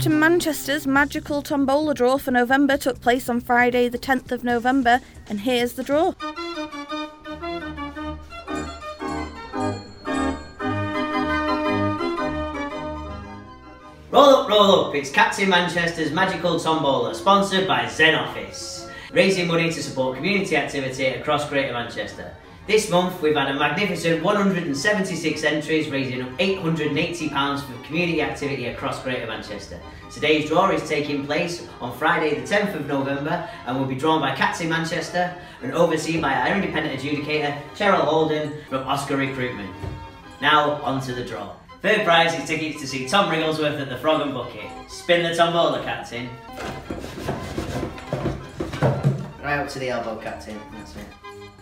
Captain 0.07 0.21
Manchester's 0.21 0.87
magical 0.87 1.43
tombola 1.43 1.93
draw 1.93 2.17
for 2.17 2.31
November 2.31 2.77
took 2.77 3.01
place 3.01 3.29
on 3.29 3.41
Friday, 3.41 3.89
the 3.89 3.99
10th 3.99 4.31
of 4.31 4.45
November, 4.45 5.01
and 5.29 5.41
here's 5.41 5.73
the 5.73 5.83
draw. 5.83 6.15
Roll 14.13 14.31
up, 14.31 14.49
roll 14.49 14.85
up. 14.87 14.95
It's 14.95 15.11
Captain 15.11 15.49
Manchester's 15.49 16.13
Magical 16.13 16.61
Tombola, 16.61 17.13
sponsored 17.13 17.67
by 17.67 17.89
Zen 17.89 18.15
Office, 18.15 18.89
raising 19.11 19.49
money 19.49 19.73
to 19.73 19.83
support 19.83 20.15
community 20.15 20.57
activity 20.57 21.07
across 21.07 21.49
Greater 21.49 21.73
Manchester. 21.73 22.33
This 22.69 22.91
month 22.91 23.23
we've 23.23 23.37
had 23.37 23.49
a 23.49 23.55
magnificent 23.55 24.25
176 24.25 25.45
entries, 25.45 25.89
raising 25.89 26.23
up 26.23 26.31
£880 26.39 27.61
for 27.61 27.87
community 27.87 28.21
activity 28.23 28.67
across 28.67 29.01
Greater 29.05 29.27
Manchester. 29.29 29.81
Today's 30.17 30.49
draw 30.49 30.71
is 30.71 30.89
taking 30.89 31.27
place 31.27 31.69
on 31.79 31.95
Friday, 31.99 32.41
the 32.41 32.47
10th 32.47 32.75
of 32.75 32.87
November, 32.87 33.47
and 33.67 33.79
will 33.79 33.85
be 33.85 33.95
drawn 33.95 34.19
by 34.19 34.35
Captain 34.35 34.67
Manchester 34.67 35.37
and 35.61 35.75
overseen 35.75 36.23
by 36.23 36.33
our 36.33 36.57
independent 36.57 36.99
adjudicator, 36.99 37.55
Cheryl 37.75 38.01
Holden 38.01 38.55
from 38.71 38.85
Oscar 38.85 39.19
Recruitment. 39.19 39.71
Now, 40.41 40.81
on 40.81 41.03
to 41.03 41.15
the 41.15 41.23
draw. 41.23 41.53
Third 41.83 42.07
prize 42.07 42.33
is 42.33 42.49
tickets 42.49 42.81
to 42.81 42.87
see 42.87 43.07
Tom 43.07 43.31
Wrigglesworth 43.31 43.79
at 43.79 43.91
the 43.91 43.99
Frog 43.99 44.23
and 44.23 44.33
Bucket. 44.33 44.65
Spin 44.89 45.23
the 45.23 45.37
tombola, 45.37 45.83
Captain. 45.85 46.31
Right 49.45 49.59
up 49.59 49.69
to 49.69 49.79
the 49.79 49.91
elbow, 49.91 50.17
Captain. 50.17 50.59
That's 50.73 50.97
it. 50.97 51.05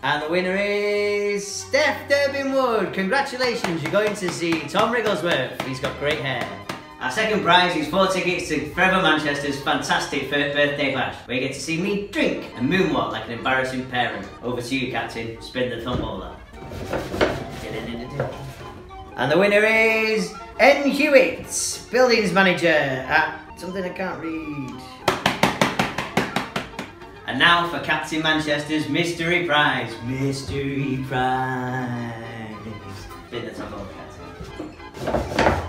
And 0.05 0.23
the 0.23 0.29
winner 0.29 0.55
is 0.55 1.45
Steph 1.45 2.09
Durbinwood. 2.09 2.95
Congratulations, 2.95 3.83
you're 3.83 3.91
going 3.91 4.15
to 4.15 4.31
see 4.31 4.61
Tom 4.69 4.93
Wrigglesworth. 4.93 5.61
He's 5.63 5.81
got 5.81 5.99
great 5.99 6.21
hair. 6.21 6.49
Our 7.05 7.11
second 7.11 7.43
prize 7.43 7.77
is 7.77 7.87
four 7.89 8.07
tickets 8.07 8.49
to 8.49 8.71
Forever 8.71 9.03
Manchester's 9.03 9.61
fantastic 9.61 10.31
birthday 10.31 10.95
bash, 10.95 11.15
where 11.27 11.37
you 11.37 11.47
get 11.47 11.53
to 11.53 11.61
see 11.61 11.79
me 11.79 12.09
drink 12.09 12.51
and 12.57 12.67
moonwalk 12.67 13.13
like 13.13 13.27
an 13.27 13.33
embarrassing 13.33 13.85
parent. 13.91 14.27
Over 14.43 14.63
to 14.63 14.75
you, 14.75 14.91
Captain. 14.91 15.39
Spin 15.43 15.69
the 15.69 15.85
tombola. 15.85 16.35
And 19.17 19.31
the 19.31 19.37
winner 19.37 19.63
is 19.67 20.33
N. 20.59 20.89
Hewitt, 20.89 21.87
buildings 21.91 22.33
manager 22.33 22.69
at 22.69 23.39
something 23.59 23.85
I 23.85 23.91
can't 23.91 24.19
read. 24.23 24.81
And 27.27 27.39
now 27.39 27.69
for 27.69 27.81
Captain 27.85 28.23
Manchester's 28.23 28.89
mystery 28.89 29.45
prize. 29.47 29.93
Mystery 30.07 31.05
prize. 31.07 32.15
Spin 33.29 33.45
the 33.45 33.51
tombola, 33.51 33.89
Captain. 35.05 35.64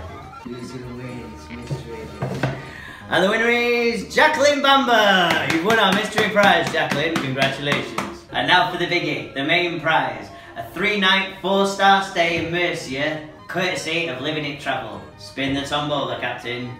And 3.08 3.24
the 3.24 3.28
winner 3.28 3.48
is 3.48 4.14
Jacqueline 4.14 4.62
Bamber. 4.62 5.52
You've 5.52 5.64
won 5.64 5.80
our 5.80 5.92
mystery 5.92 6.28
prize, 6.28 6.72
Jacqueline. 6.72 7.16
Congratulations. 7.16 8.24
And 8.30 8.46
now 8.46 8.70
for 8.70 8.78
the 8.78 8.86
biggie, 8.86 9.34
the 9.34 9.42
main 9.42 9.80
prize. 9.80 10.28
A 10.56 10.68
three-night, 10.70 11.38
four-star 11.42 12.04
stay 12.04 12.44
in 12.44 12.52
Murcia, 12.52 13.28
courtesy 13.48 14.06
of 14.06 14.20
Living 14.20 14.44
It 14.44 14.60
Travel. 14.60 15.02
Spin 15.18 15.54
the 15.54 15.62
tombola, 15.62 16.20
Captain. 16.20 16.70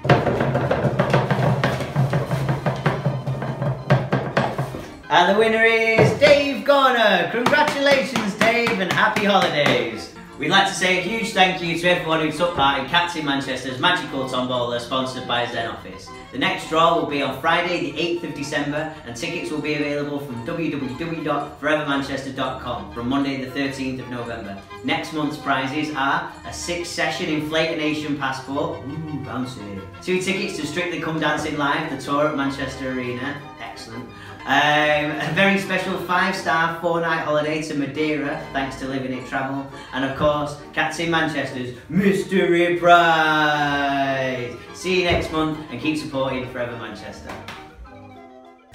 And 5.09 5.35
the 5.35 5.39
winner 5.39 5.65
is 5.65 6.13
Dave 6.21 6.65
Garner. 6.65 7.31
Congratulations, 7.33 8.35
Dave, 8.35 8.79
and 8.79 8.93
happy 8.93 9.25
holidays. 9.25 10.16
We'd 10.39 10.51
like 10.51 10.69
to 10.69 10.75
say 10.75 10.99
a 10.99 11.01
huge 11.01 11.33
thank 11.33 11.63
you 11.63 11.79
to 11.79 11.89
everyone 11.89 12.21
who 12.21 12.31
took 12.31 12.55
part 12.55 12.79
in 12.79 12.85
Captain 12.91 13.25
Manchester's 13.25 13.79
Magical 13.79 14.29
Tombola 14.29 14.79
sponsored 14.79 15.27
by 15.27 15.47
Zen 15.47 15.67
Office. 15.67 16.11
The 16.31 16.37
next 16.37 16.69
draw 16.69 16.99
will 16.99 17.07
be 17.07 17.23
on 17.23 17.41
Friday, 17.41 17.91
the 17.91 17.99
8th 17.99 18.25
of 18.25 18.35
December, 18.35 18.95
and 19.07 19.17
tickets 19.17 19.51
will 19.51 19.63
be 19.63 19.77
available 19.77 20.19
from 20.19 20.47
www.forevermanchester.com 20.47 22.93
from 22.93 23.09
Monday, 23.09 23.43
the 23.43 23.51
13th 23.59 24.01
of 24.01 24.11
November. 24.11 24.61
Next 24.85 25.15
month's 25.15 25.39
prizes 25.39 25.95
are 25.97 26.31
a 26.45 26.53
six 26.53 26.91
session 26.91 27.31
Inflate 27.31 27.79
Nation 27.79 28.19
passport, 28.19 28.81
ooh, 28.87 29.19
bouncy, 29.25 29.81
two 30.03 30.21
tickets 30.21 30.59
to 30.59 30.67
Strictly 30.67 31.01
Come 31.01 31.19
Dancing 31.19 31.57
Live, 31.57 31.89
the 31.91 31.97
tour 31.97 32.29
at 32.29 32.37
Manchester 32.37 32.93
Arena, 32.93 33.41
excellent. 33.63 34.07
Um, 34.47 35.11
a 35.11 35.33
very 35.35 35.59
special 35.59 35.99
five-star 35.99 36.81
four-night 36.81 37.25
holiday 37.25 37.63
to 37.63 37.75
Madeira, 37.75 38.41
thanks 38.53 38.77
to 38.79 38.87
Living 38.87 39.13
It 39.13 39.27
Travel, 39.27 39.69
and 39.93 40.05
of 40.05 40.17
course, 40.17 40.57
Captain 40.73 41.11
Manchester's 41.11 41.77
Mystery 41.89 42.77
Prize. 42.77 44.55
See 44.73 45.01
you 45.01 45.05
next 45.11 45.33
month, 45.33 45.59
and 45.73 45.81
keep 45.81 45.99
supporting 45.99 46.49
Forever 46.51 46.77
Manchester. 46.77 47.35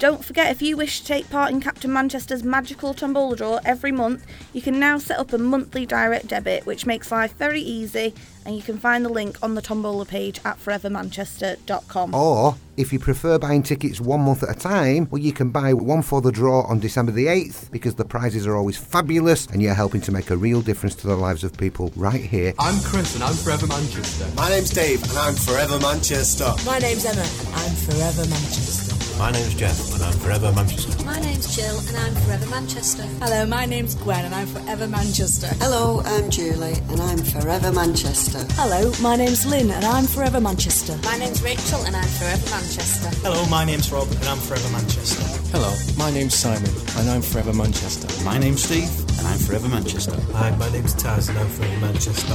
Don't 0.02 0.24
forget, 0.24 0.50
if 0.50 0.60
you 0.60 0.76
wish 0.76 0.98
to 0.98 1.06
take 1.06 1.30
part 1.30 1.52
in 1.52 1.60
Captain 1.60 1.92
Manchester's 1.92 2.42
magical 2.42 2.92
tombola 2.92 3.36
draw 3.36 3.60
every 3.64 3.92
month, 3.92 4.26
you 4.52 4.60
can 4.60 4.80
now 4.80 4.98
set 4.98 5.16
up 5.16 5.32
a 5.32 5.38
monthly 5.38 5.86
direct 5.86 6.26
debit, 6.26 6.66
which 6.66 6.86
makes 6.86 7.12
life 7.12 7.36
very 7.36 7.60
easy. 7.60 8.12
And 8.44 8.56
you 8.56 8.62
can 8.62 8.78
find 8.78 9.04
the 9.04 9.08
link 9.08 9.38
on 9.44 9.54
the 9.54 9.62
tombola 9.62 10.04
page 10.04 10.40
at 10.44 10.58
forevermanchester.com. 10.58 12.16
Or, 12.16 12.56
if 12.76 12.92
you 12.92 12.98
prefer 12.98 13.38
buying 13.38 13.62
tickets 13.62 14.00
one 14.00 14.22
month 14.22 14.42
at 14.42 14.56
a 14.56 14.58
time, 14.58 15.06
well, 15.12 15.22
you 15.22 15.32
can 15.32 15.50
buy 15.50 15.72
one 15.72 16.02
for 16.02 16.20
the 16.20 16.32
draw 16.32 16.62
on 16.62 16.80
December 16.80 17.12
the 17.12 17.26
8th 17.26 17.70
because 17.70 17.94
the 17.94 18.04
prizes 18.04 18.44
are 18.44 18.56
always 18.56 18.76
fabulous 18.76 19.46
and 19.46 19.62
you're 19.62 19.72
helping 19.72 20.00
to 20.00 20.10
make 20.10 20.30
a 20.30 20.36
real 20.36 20.62
difference 20.62 20.96
to 20.96 21.06
the 21.06 21.14
lives 21.14 21.44
of 21.44 21.56
people 21.56 21.92
right 21.94 22.24
here. 22.24 22.54
I'm 22.58 22.82
Chris 22.82 23.14
and 23.14 23.22
I'm 23.22 23.36
Forever 23.36 23.68
Manchester. 23.68 24.26
My 24.34 24.48
name's 24.48 24.70
Dave 24.70 25.00
and 25.04 25.16
I'm 25.16 25.34
Forever 25.34 25.78
Manchester. 25.78 26.52
My 26.66 26.80
name's 26.80 27.04
Emma. 27.04 27.20
and 27.20 27.54
I'm 27.54 27.76
Forever 27.76 28.28
Manchester. 28.28 29.01
My 29.18 29.30
name's 29.30 29.54
Jeff 29.54 29.94
and 29.94 30.02
I'm 30.02 30.12
Forever 30.14 30.52
Manchester. 30.52 31.04
My 31.04 31.20
name's 31.20 31.54
Jill 31.54 31.78
and 31.88 31.96
I'm 31.96 32.14
Forever 32.22 32.46
Manchester. 32.46 33.02
Hello, 33.20 33.46
my 33.46 33.66
name's 33.66 33.94
Gwen 33.94 34.24
and 34.24 34.34
I'm 34.34 34.46
Forever 34.46 34.88
Manchester. 34.88 35.48
Hello, 35.60 36.02
I'm 36.04 36.30
Julie 36.30 36.74
and 36.90 37.00
I'm 37.00 37.18
Forever 37.18 37.72
Manchester. 37.72 38.44
Hello, 38.54 38.92
my 39.00 39.16
name's 39.16 39.46
Lynn 39.46 39.70
and 39.70 39.84
I'm 39.84 40.04
Forever 40.06 40.40
Manchester. 40.40 40.98
My 41.04 41.16
name's 41.18 41.42
Rachel 41.42 41.80
and 41.86 41.94
I'm 41.94 42.08
Forever 42.08 42.50
Manchester. 42.50 43.10
Hello, 43.22 43.46
my 43.46 43.64
name's 43.64 43.92
Rob 43.92 44.08
and 44.08 44.24
I'm 44.24 44.38
Forever 44.38 44.68
Manchester. 44.70 45.22
Hello, 45.56 45.72
my 45.96 46.10
name's 46.10 46.34
Simon 46.34 46.70
and 46.96 47.08
I'm 47.08 47.22
Forever 47.22 47.52
Manchester. 47.52 48.08
My 48.24 48.38
name's 48.38 48.64
Steve 48.64 48.90
and 49.18 49.26
I'm 49.28 49.38
Forever 49.38 49.68
Manchester. 49.68 50.18
Hi, 50.32 50.50
my 50.56 50.70
name's 50.72 50.94
Taz 50.94 51.28
and 51.28 51.38
I'm 51.38 51.48
Forever 51.48 51.80
Manchester. 51.80 52.34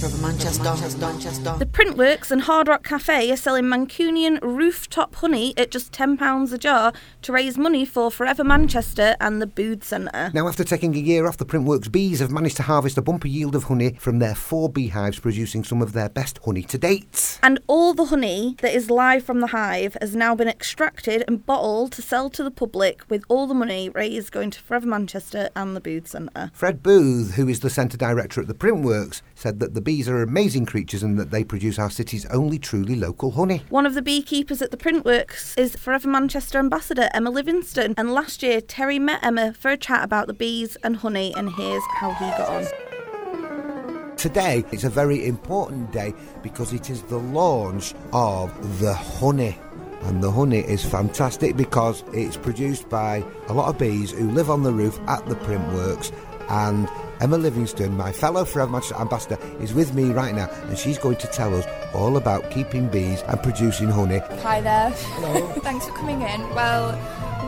Forever 0.00 0.18
Manchester. 0.22 0.64
Manchester. 0.64 0.98
Manchester. 0.98 1.56
The 1.58 1.66
Printworks 1.66 2.30
and 2.30 2.42
Hard 2.42 2.68
Rock 2.68 2.84
Cafe 2.84 3.30
are 3.30 3.36
selling 3.36 3.64
Mancunian 3.64 4.38
rooftop 4.40 5.14
honey 5.16 5.52
at 5.56 5.70
just 5.70 5.92
£10 5.92 6.11
a 6.20 6.58
jar 6.58 6.92
to 7.22 7.32
raise 7.32 7.56
money 7.56 7.84
for 7.84 8.10
Forever 8.10 8.44
Manchester 8.44 9.16
and 9.20 9.40
the 9.40 9.46
Booth 9.46 9.84
Centre. 9.84 10.30
Now, 10.34 10.48
after 10.48 10.64
taking 10.64 10.94
a 10.94 10.98
year 10.98 11.26
off, 11.26 11.36
the 11.36 11.46
Printworks 11.46 11.90
bees 11.90 12.20
have 12.20 12.30
managed 12.30 12.56
to 12.58 12.62
harvest 12.64 12.98
a 12.98 13.02
bumper 13.02 13.28
yield 13.28 13.54
of 13.54 13.64
honey 13.64 13.96
from 13.98 14.18
their 14.18 14.34
four 14.34 14.68
beehives, 14.68 15.18
producing 15.18 15.64
some 15.64 15.82
of 15.82 15.92
their 15.92 16.08
best 16.08 16.38
honey 16.44 16.62
to 16.64 16.78
date. 16.78 17.38
And 17.42 17.60
all 17.66 17.94
the 17.94 18.06
honey 18.06 18.56
that 18.60 18.74
is 18.74 18.90
live 18.90 19.24
from 19.24 19.40
the 19.40 19.48
hive 19.48 19.96
has 20.00 20.14
now 20.14 20.34
been 20.34 20.48
extracted 20.48 21.24
and 21.26 21.44
bottled 21.44 21.92
to 21.92 22.02
sell 22.02 22.30
to 22.30 22.42
the 22.42 22.50
public, 22.50 23.02
with 23.08 23.24
all 23.28 23.46
the 23.46 23.54
money 23.54 23.88
raised 23.88 24.32
going 24.32 24.50
to 24.50 24.60
Forever 24.60 24.86
Manchester 24.86 25.50
and 25.56 25.74
the 25.74 25.80
Booth 25.80 26.08
Centre. 26.08 26.50
Fred 26.54 26.82
Booth, 26.82 27.34
who 27.34 27.48
is 27.48 27.60
the 27.60 27.70
centre 27.70 27.96
director 27.96 28.40
at 28.40 28.48
the 28.48 28.54
Printworks, 28.54 29.22
said 29.34 29.60
that 29.60 29.74
the 29.74 29.80
bees 29.80 30.08
are 30.08 30.22
amazing 30.22 30.66
creatures 30.66 31.02
and 31.02 31.18
that 31.18 31.30
they 31.30 31.44
produce 31.44 31.78
our 31.78 31.90
city's 31.90 32.26
only 32.26 32.58
truly 32.58 32.94
local 32.94 33.32
honey. 33.32 33.62
One 33.68 33.86
of 33.86 33.94
the 33.94 34.02
beekeepers 34.02 34.62
at 34.62 34.70
the 34.70 34.76
Printworks 34.76 35.58
is 35.58 35.76
Forever 35.76 36.01
Manchester 36.06 36.58
ambassador 36.58 37.08
Emma 37.14 37.30
Livingston, 37.30 37.94
and 37.96 38.12
last 38.12 38.42
year 38.42 38.60
Terry 38.60 38.98
met 38.98 39.22
Emma 39.22 39.52
for 39.52 39.70
a 39.70 39.76
chat 39.76 40.04
about 40.04 40.26
the 40.26 40.32
bees 40.32 40.76
and 40.84 40.96
honey, 40.96 41.32
and 41.36 41.52
here's 41.52 41.82
how 41.96 42.12
he 42.12 42.24
got 42.26 42.48
on. 42.48 44.16
Today 44.16 44.64
is 44.70 44.84
a 44.84 44.90
very 44.90 45.26
important 45.26 45.90
day 45.90 46.14
because 46.42 46.72
it 46.72 46.90
is 46.90 47.02
the 47.02 47.18
launch 47.18 47.94
of 48.12 48.80
the 48.80 48.94
honey. 48.94 49.58
And 50.02 50.22
the 50.22 50.30
honey 50.30 50.60
is 50.60 50.84
fantastic 50.84 51.56
because 51.56 52.04
it's 52.12 52.36
produced 52.36 52.88
by 52.88 53.24
a 53.48 53.52
lot 53.52 53.68
of 53.68 53.78
bees 53.78 54.10
who 54.10 54.30
live 54.30 54.50
on 54.50 54.62
the 54.62 54.72
roof 54.72 54.98
at 55.08 55.26
the 55.26 55.34
Printworks. 55.36 56.12
And 56.48 56.88
Emma 57.22 57.38
Livingston, 57.38 57.96
my 57.96 58.10
fellow 58.10 58.44
Forever 58.44 58.72
Manchester 58.72 58.96
ambassador, 58.96 59.38
is 59.60 59.72
with 59.72 59.94
me 59.94 60.10
right 60.10 60.34
now, 60.34 60.50
and 60.66 60.76
she's 60.76 60.98
going 60.98 61.14
to 61.18 61.28
tell 61.28 61.54
us 61.54 61.64
all 61.94 62.16
about 62.16 62.50
keeping 62.50 62.88
bees 62.88 63.22
and 63.28 63.40
producing 63.40 63.86
honey. 63.86 64.18
Hi 64.42 64.60
there. 64.60 64.90
Hello. 64.90 65.46
Thanks 65.60 65.86
for 65.86 65.92
coming 65.92 66.20
in. 66.20 66.40
Well, 66.52 66.98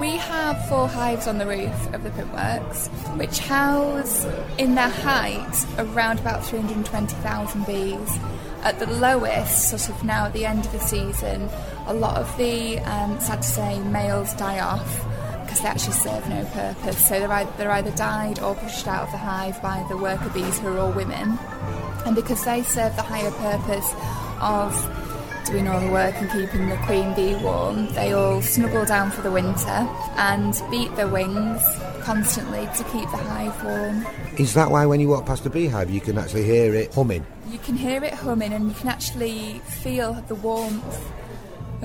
we 0.00 0.11
have 0.11 0.64
four 0.69 0.87
hives 0.87 1.26
on 1.26 1.38
the 1.38 1.47
roof 1.47 1.93
of 1.93 2.04
the 2.04 2.11
Printworks, 2.11 2.87
which 3.19 3.40
house 3.40 4.25
in 4.59 4.76
their 4.76 4.88
height 4.88 5.66
around 5.78 6.21
about 6.21 6.47
320,000 6.47 7.66
bees. 7.66 8.19
At 8.62 8.78
the 8.78 8.87
lowest, 8.87 9.71
sort 9.71 9.88
of 9.88 10.04
now 10.04 10.26
at 10.26 10.35
the 10.35 10.47
end 10.47 10.66
of 10.66 10.71
the 10.71 10.78
season, 10.78 11.49
a 11.88 11.95
lot 11.95 12.16
of 12.16 12.37
the, 12.37 12.78
um, 12.78 13.19
sad 13.19 13.43
to 13.43 13.49
say, 13.49 13.81
males 13.81 14.35
die 14.35 14.61
off 14.61 15.04
because 15.54 15.62
they 15.62 15.68
actually 15.68 15.92
serve 15.92 16.28
no 16.28 16.44
purpose. 16.46 17.08
So 17.08 17.20
they're 17.20 17.32
either, 17.32 17.52
they're 17.56 17.70
either 17.70 17.90
died 17.92 18.40
or 18.40 18.54
pushed 18.56 18.88
out 18.88 19.04
of 19.04 19.12
the 19.12 19.18
hive 19.18 19.61
by 19.62 19.84
the 19.88 19.96
worker 19.96 20.28
bees 20.30 20.58
who 20.58 20.68
are 20.68 20.78
all 20.78 20.92
women. 20.92 21.38
And 22.06 22.16
because 22.16 22.44
they 22.44 22.62
serve 22.62 22.96
the 22.96 23.02
higher 23.02 23.30
purpose 23.30 23.88
of 24.40 24.75
doing 25.46 25.68
all 25.68 25.80
the 25.80 25.92
work 25.92 26.14
and 26.16 26.30
keeping 26.30 26.68
the 26.68 26.76
queen 26.78 27.14
bee 27.14 27.37
warm, 27.37 27.87
they 27.94 28.12
all 28.12 28.42
snuggle 28.42 28.84
down 28.84 29.11
for 29.12 29.23
the 29.23 29.30
winter 29.30 29.88
and 30.16 30.61
beat 30.70 30.94
their 30.96 31.08
wings 31.08 31.62
constantly 32.00 32.68
to 32.76 32.84
keep 32.84 33.08
the 33.11 33.16
hive 33.16 33.64
warm. 33.64 34.04
Is 34.37 34.54
that 34.54 34.70
why 34.70 34.87
when 34.87 34.99
you 34.99 35.08
walk 35.08 35.26
past 35.26 35.44
the 35.44 35.50
beehive 35.50 35.88
you 35.88 36.00
can 36.00 36.18
actually 36.18 36.44
hear 36.44 36.75
it 36.75 36.92
humming? 36.92 37.25
You 37.49 37.58
can 37.58 37.76
hear 37.76 38.02
it 38.02 38.14
humming 38.14 38.52
and 38.52 38.68
you 38.68 38.75
can 38.75 38.88
actually 38.88 39.61
feel 39.61 40.14
the 40.26 40.34
warmth 40.34 41.12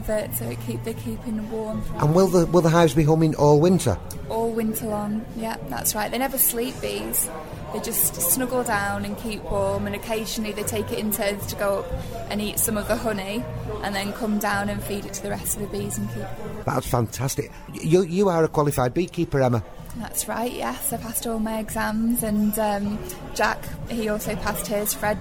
it, 0.08 0.34
so 0.36 0.46
it 0.46 0.60
keep 0.66 0.84
they 0.84 0.94
keeping 0.94 1.50
warm. 1.52 1.84
And 1.98 2.16
will 2.16 2.28
the 2.28 2.46
will 2.46 2.62
the 2.62 2.70
hives 2.70 2.94
be 2.94 3.04
humming 3.04 3.36
all 3.36 3.60
winter? 3.60 3.98
All 4.30 4.52
winter 4.52 4.86
long, 4.86 5.26
yeah, 5.36 5.58
that's 5.68 5.96
right. 5.96 6.10
They 6.10 6.20
never 6.20 6.38
sleep 6.38 6.80
bees. 6.80 7.30
They 7.74 7.80
just 7.82 8.16
snuggle 8.16 8.64
down 8.64 9.04
and 9.04 9.18
keep 9.18 9.44
warm, 9.44 9.88
and 9.88 9.96
occasionally 9.96 10.54
they 10.54 10.64
take 10.64 10.92
it 10.92 11.00
in 11.00 11.12
turns 11.12 11.46
to 11.48 11.56
go 11.56 11.80
up 11.80 12.32
and 12.32 12.40
eat 12.40 12.60
some 12.60 12.78
of 12.78 12.88
the 12.88 12.96
honey, 12.96 13.44
and 13.84 13.94
then 13.94 14.14
come 14.14 14.40
down 14.40 14.70
and 14.70 14.82
feed 14.82 15.06
it 15.06 15.14
to 15.14 15.24
the 15.24 15.30
rest 15.32 15.58
of 15.58 15.64
the 15.64 15.78
bees 15.78 15.98
and 15.98 16.08
keep 16.10 16.18
warm. 16.18 16.64
That's 16.66 16.88
fantastic. 16.88 17.52
You 17.74 18.04
you 18.04 18.30
are 18.30 18.44
a 18.44 18.48
qualified 18.48 18.94
beekeeper, 18.94 19.42
Emma. 19.42 19.64
That's 19.98 20.28
right. 20.28 20.54
Yes, 20.54 20.94
I 20.94 20.98
passed 20.98 21.26
all 21.28 21.40
my 21.40 21.60
exams, 21.60 22.24
and 22.24 22.58
um, 22.60 23.00
Jack 23.34 23.64
he 23.90 24.08
also 24.08 24.36
passed 24.36 24.68
his. 24.68 24.94
Fred 24.94 25.18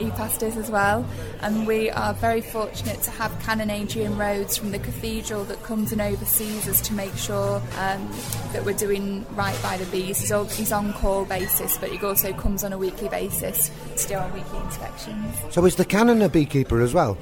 he 0.00 0.10
passed 0.10 0.42
as 0.42 0.70
well. 0.70 1.06
And 1.40 1.66
we 1.66 1.90
are 1.90 2.14
very 2.14 2.40
fortunate 2.40 3.02
to 3.02 3.10
have 3.10 3.38
Canon 3.42 3.70
Adrian 3.70 4.16
Rhodes 4.16 4.56
from 4.56 4.70
the 4.70 4.78
cathedral 4.78 5.44
that 5.44 5.62
comes 5.62 5.92
and 5.92 6.00
oversees 6.00 6.66
us 6.68 6.80
to 6.82 6.94
make 6.94 7.14
sure 7.16 7.62
um, 7.78 8.10
that 8.52 8.64
we're 8.64 8.74
doing 8.74 9.26
right 9.34 9.60
by 9.62 9.76
the 9.76 9.86
bees. 9.86 10.20
He's, 10.20 10.32
all, 10.32 10.44
he's 10.46 10.72
on 10.72 10.92
call 10.94 11.24
basis, 11.24 11.76
but 11.78 11.90
he 11.90 11.98
also 12.04 12.32
comes 12.32 12.64
on 12.64 12.72
a 12.72 12.78
weekly 12.78 13.08
basis 13.08 13.70
to 13.96 14.08
do 14.08 14.14
our 14.14 14.32
weekly 14.32 14.58
inspections. 14.60 15.36
So 15.50 15.64
is 15.64 15.76
the 15.76 15.84
canon 15.84 16.22
a 16.22 16.28
beekeeper 16.28 16.80
as 16.80 16.94
well? 16.94 17.16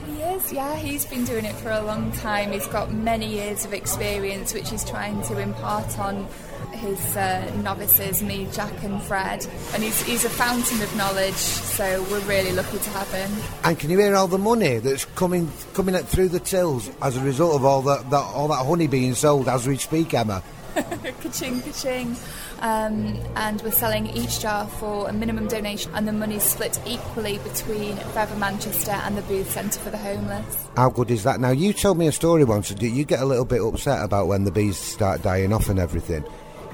Yeah. 0.52 0.76
He's 0.76 1.04
been 1.04 1.24
doing 1.24 1.44
it 1.44 1.54
for 1.56 1.70
a 1.70 1.82
long 1.82 2.12
time. 2.12 2.52
He's 2.52 2.66
got 2.68 2.92
many 2.92 3.26
years 3.26 3.64
of 3.64 3.72
experience, 3.72 4.54
which 4.54 4.70
he's 4.70 4.84
trying 4.84 5.22
to 5.22 5.38
impart 5.38 5.98
on 5.98 6.26
his 6.72 7.16
uh, 7.16 7.50
novices, 7.62 8.22
me, 8.22 8.48
Jack, 8.52 8.72
and 8.84 9.02
Fred. 9.02 9.46
And 9.74 9.82
he's, 9.82 10.00
he's 10.02 10.24
a 10.24 10.30
fountain 10.30 10.80
of 10.82 10.94
knowledge, 10.96 11.34
so 11.34 12.02
we're 12.10 12.20
really 12.20 12.52
lucky 12.52 12.78
to 12.78 12.90
have 12.90 13.12
him. 13.12 13.30
And 13.64 13.78
can 13.78 13.90
you 13.90 13.98
hear 13.98 14.14
all 14.14 14.28
the 14.28 14.38
money 14.38 14.78
that's 14.78 15.04
coming 15.04 15.50
coming 15.74 15.94
through 15.96 16.28
the 16.28 16.40
tills 16.40 16.90
as 17.02 17.16
a 17.16 17.20
result 17.20 17.56
of 17.56 17.64
all 17.64 17.82
that, 17.82 18.10
that 18.10 18.16
all 18.16 18.48
that 18.48 18.64
honey 18.66 18.86
being 18.86 19.14
sold 19.14 19.48
as 19.48 19.66
we 19.66 19.76
speak, 19.76 20.14
Emma? 20.14 20.42
ka-ching, 20.74 21.60
ka-ching. 21.62 22.16
Um, 22.60 23.16
and 23.36 23.62
we're 23.62 23.70
selling 23.70 24.08
each 24.08 24.40
jar 24.40 24.66
for 24.66 25.08
a 25.08 25.12
minimum 25.12 25.46
donation, 25.46 25.92
and 25.94 26.08
the 26.08 26.12
money's 26.12 26.42
split 26.42 26.80
equally 26.86 27.38
between 27.38 27.96
Forever 27.96 28.34
Manchester 28.36 28.90
and 28.90 29.16
the 29.16 29.22
Booth 29.22 29.50
Centre 29.50 29.78
for 29.78 29.90
the 29.90 29.98
Homeless. 29.98 30.68
How 30.76 30.90
good 30.90 31.10
is 31.10 31.22
that? 31.22 31.38
Now, 31.38 31.50
you 31.50 31.72
told 31.72 31.98
me 31.98 32.08
a 32.08 32.12
story 32.12 32.44
once. 32.44 32.70
Do 32.70 32.86
you 32.86 33.04
get 33.04 33.20
a 33.20 33.24
little 33.24 33.44
bit 33.44 33.62
upset 33.62 34.04
about 34.04 34.26
when 34.26 34.44
the 34.44 34.50
bees 34.50 34.76
start 34.76 35.22
dying 35.22 35.52
off 35.52 35.68
and 35.68 35.78
everything? 35.78 36.24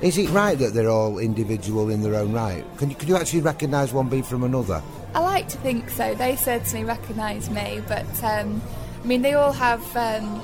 Is 0.01 0.19
it 0.19 0.29
right 0.31 0.59
that 0.59 0.75
they're 0.75 0.91
all 0.91 1.19
individual 1.19 1.91
in 1.91 2.03
their 2.03 2.15
own 2.15 2.33
right? 2.33 2.65
Can 2.79 2.91
you, 2.91 2.97
can 2.97 3.09
you 3.09 3.17
actually 3.17 3.43
recognise 3.43 3.93
one 3.93 4.09
bee 4.09 4.23
from 4.23 4.43
another? 4.43 4.83
I 5.15 5.21
like 5.21 5.49
to 5.49 5.59
think 5.59 5.91
so. 5.91 6.15
They 6.15 6.37
certainly 6.37 6.85
recognise 6.85 7.49
me, 7.51 7.81
but 7.87 8.25
um, 8.25 8.61
I 9.03 9.07
mean, 9.07 9.23
they 9.23 9.35
all 9.35 9.53
have. 9.53 9.97
Um, 9.97 10.41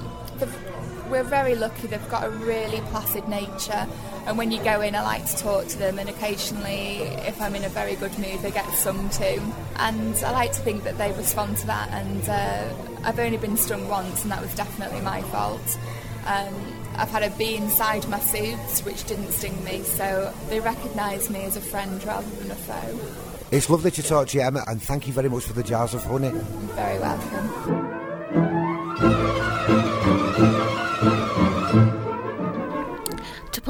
we're 1.10 1.24
very 1.24 1.54
lucky. 1.54 1.86
They've 1.88 2.08
got 2.08 2.24
a 2.24 2.30
really 2.30 2.80
placid 2.92 3.28
nature, 3.28 3.86
and 4.26 4.38
when 4.38 4.50
you 4.50 4.62
go 4.62 4.80
in, 4.80 4.94
I 4.94 5.02
like 5.02 5.26
to 5.26 5.36
talk 5.36 5.66
to 5.68 5.78
them. 5.78 5.98
And 5.98 6.08
occasionally, 6.08 6.98
if 7.26 7.40
I'm 7.40 7.54
in 7.54 7.64
a 7.64 7.68
very 7.68 7.96
good 7.96 8.16
mood, 8.18 8.40
they 8.42 8.50
get 8.50 8.70
sung 8.74 9.08
to, 9.10 9.42
and 9.76 10.16
I 10.24 10.30
like 10.30 10.52
to 10.52 10.60
think 10.60 10.84
that 10.84 10.96
they 10.98 11.12
respond 11.12 11.56
to 11.58 11.66
that. 11.66 11.90
And 11.90 12.28
uh, 12.28 12.72
I've 13.04 13.18
only 13.18 13.38
been 13.38 13.56
stung 13.56 13.88
once, 13.88 14.22
and 14.22 14.30
that 14.32 14.40
was 14.40 14.54
definitely 14.54 15.00
my 15.00 15.22
fault. 15.22 15.78
Um, 16.26 16.54
I've 16.96 17.10
had 17.10 17.22
a 17.22 17.30
bee 17.30 17.56
inside 17.56 18.06
my 18.08 18.20
suit, 18.20 18.84
which 18.84 19.04
didn't 19.04 19.32
sting 19.32 19.64
me, 19.64 19.82
so 19.82 20.32
they 20.48 20.60
recognise 20.60 21.30
me 21.30 21.44
as 21.44 21.56
a 21.56 21.60
friend 21.60 22.02
rather 22.04 22.28
than 22.36 22.50
a 22.50 22.54
foe. 22.54 22.98
It's 23.50 23.68
lovely 23.68 23.90
to 23.92 24.02
talk 24.02 24.28
to 24.28 24.38
you, 24.38 24.44
Emma, 24.44 24.62
and 24.68 24.80
thank 24.82 25.06
you 25.08 25.12
very 25.12 25.28
much 25.28 25.44
for 25.44 25.54
the 25.54 25.62
jars 25.62 25.94
of 25.94 26.04
honey. 26.04 26.28
You're 26.28 26.42
very 26.76 26.98
welcome. 27.00 27.90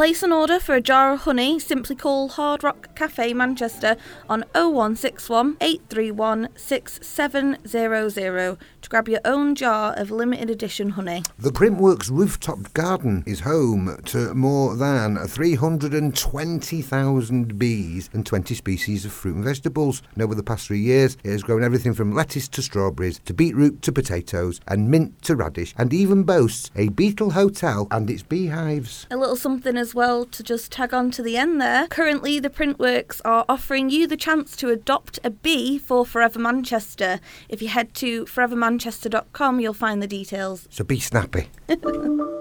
Place 0.01 0.23
an 0.23 0.33
order 0.33 0.59
for 0.59 0.75
a 0.75 0.81
jar 0.81 1.13
of 1.13 1.21
honey, 1.21 1.59
simply 1.59 1.95
call 1.95 2.31
Hard 2.31 2.65
Rock 2.65 2.95
Cafe 2.95 3.35
Manchester 3.35 3.99
on 4.31 4.45
0161 4.55 5.59
831 5.61 6.49
6700 6.57 8.57
to 8.81 8.89
grab 8.89 9.11
your 9.11 9.21
own 9.27 9.55
jar 9.55 9.93
of 9.93 10.11
limited 10.11 10.49
edition 10.49 10.89
honey. 10.89 11.23
The 11.39 11.51
Printworks 11.51 12.11
rooftop 12.11 12.73
garden 12.73 13.23
is 13.27 13.41
home 13.41 14.01
to 14.07 14.33
more 14.33 14.75
than 14.75 15.19
320,000 15.19 17.59
bees 17.59 18.09
and 18.15 18.25
20 18.25 18.55
species 18.55 19.05
of 19.05 19.13
fruit 19.13 19.35
and 19.35 19.45
vegetables. 19.45 20.01
And 20.15 20.23
over 20.23 20.35
the 20.35 20.43
past 20.43 20.67
three 20.67 20.81
years, 20.81 21.19
it 21.23 21.31
has 21.31 21.43
grown 21.43 21.63
everything 21.63 21.93
from 21.93 22.15
lettuce 22.15 22.49
to 22.49 22.63
strawberries 22.63 23.19
to 23.27 23.35
beetroot 23.35 23.83
to 23.83 23.93
potatoes 23.93 24.63
and 24.67 24.91
mint 24.91 25.21
to 25.25 25.37
radish 25.37 25.75
and 25.77 25.93
even 25.93 26.23
boasts 26.23 26.71
a 26.75 26.89
beetle 26.89 27.33
hotel 27.33 27.87
and 27.91 28.09
its 28.09 28.23
beehives. 28.23 29.07
A 29.11 29.19
little 29.19 29.37
something 29.37 29.77
as 29.77 29.90
well 29.95 30.25
to 30.27 30.43
just 30.43 30.73
tag 30.73 30.95
on 30.95 31.11
to 31.13 31.23
the 31.23 31.37
end 31.37 31.61
there. 31.61 31.87
Currently, 31.89 32.39
the 32.39 32.51
Printworks 32.51 33.21
are 33.25 33.45
offering 33.49 33.91
you 33.91 34.07
the 34.07 34.17
chance 34.17 34.57
to 34.57 34.71
adopt 34.71 35.19
a 35.25 35.31
bee 35.31 35.79
for 35.79 36.05
Forever 36.07 36.39
Manchester. 36.39 37.21
If 37.49 37.63
you 37.63 37.69
head 37.69 37.95
to 37.95 38.25
forevermanchester.com, 38.27 39.61
you'll 39.61 39.75
find 39.75 40.03
the 40.03 40.07
details. 40.07 40.69
So 40.71 40.85
be 40.85 41.01
snappy. 41.01 41.49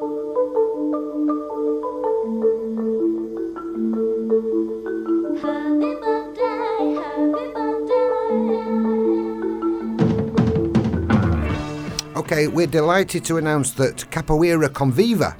Okay, 12.31 12.47
we're 12.47 12.67
delighted 12.67 13.25
to 13.25 13.37
announce 13.37 13.71
that 13.71 14.07
Capoeira 14.11 14.69
Conviva 14.69 15.35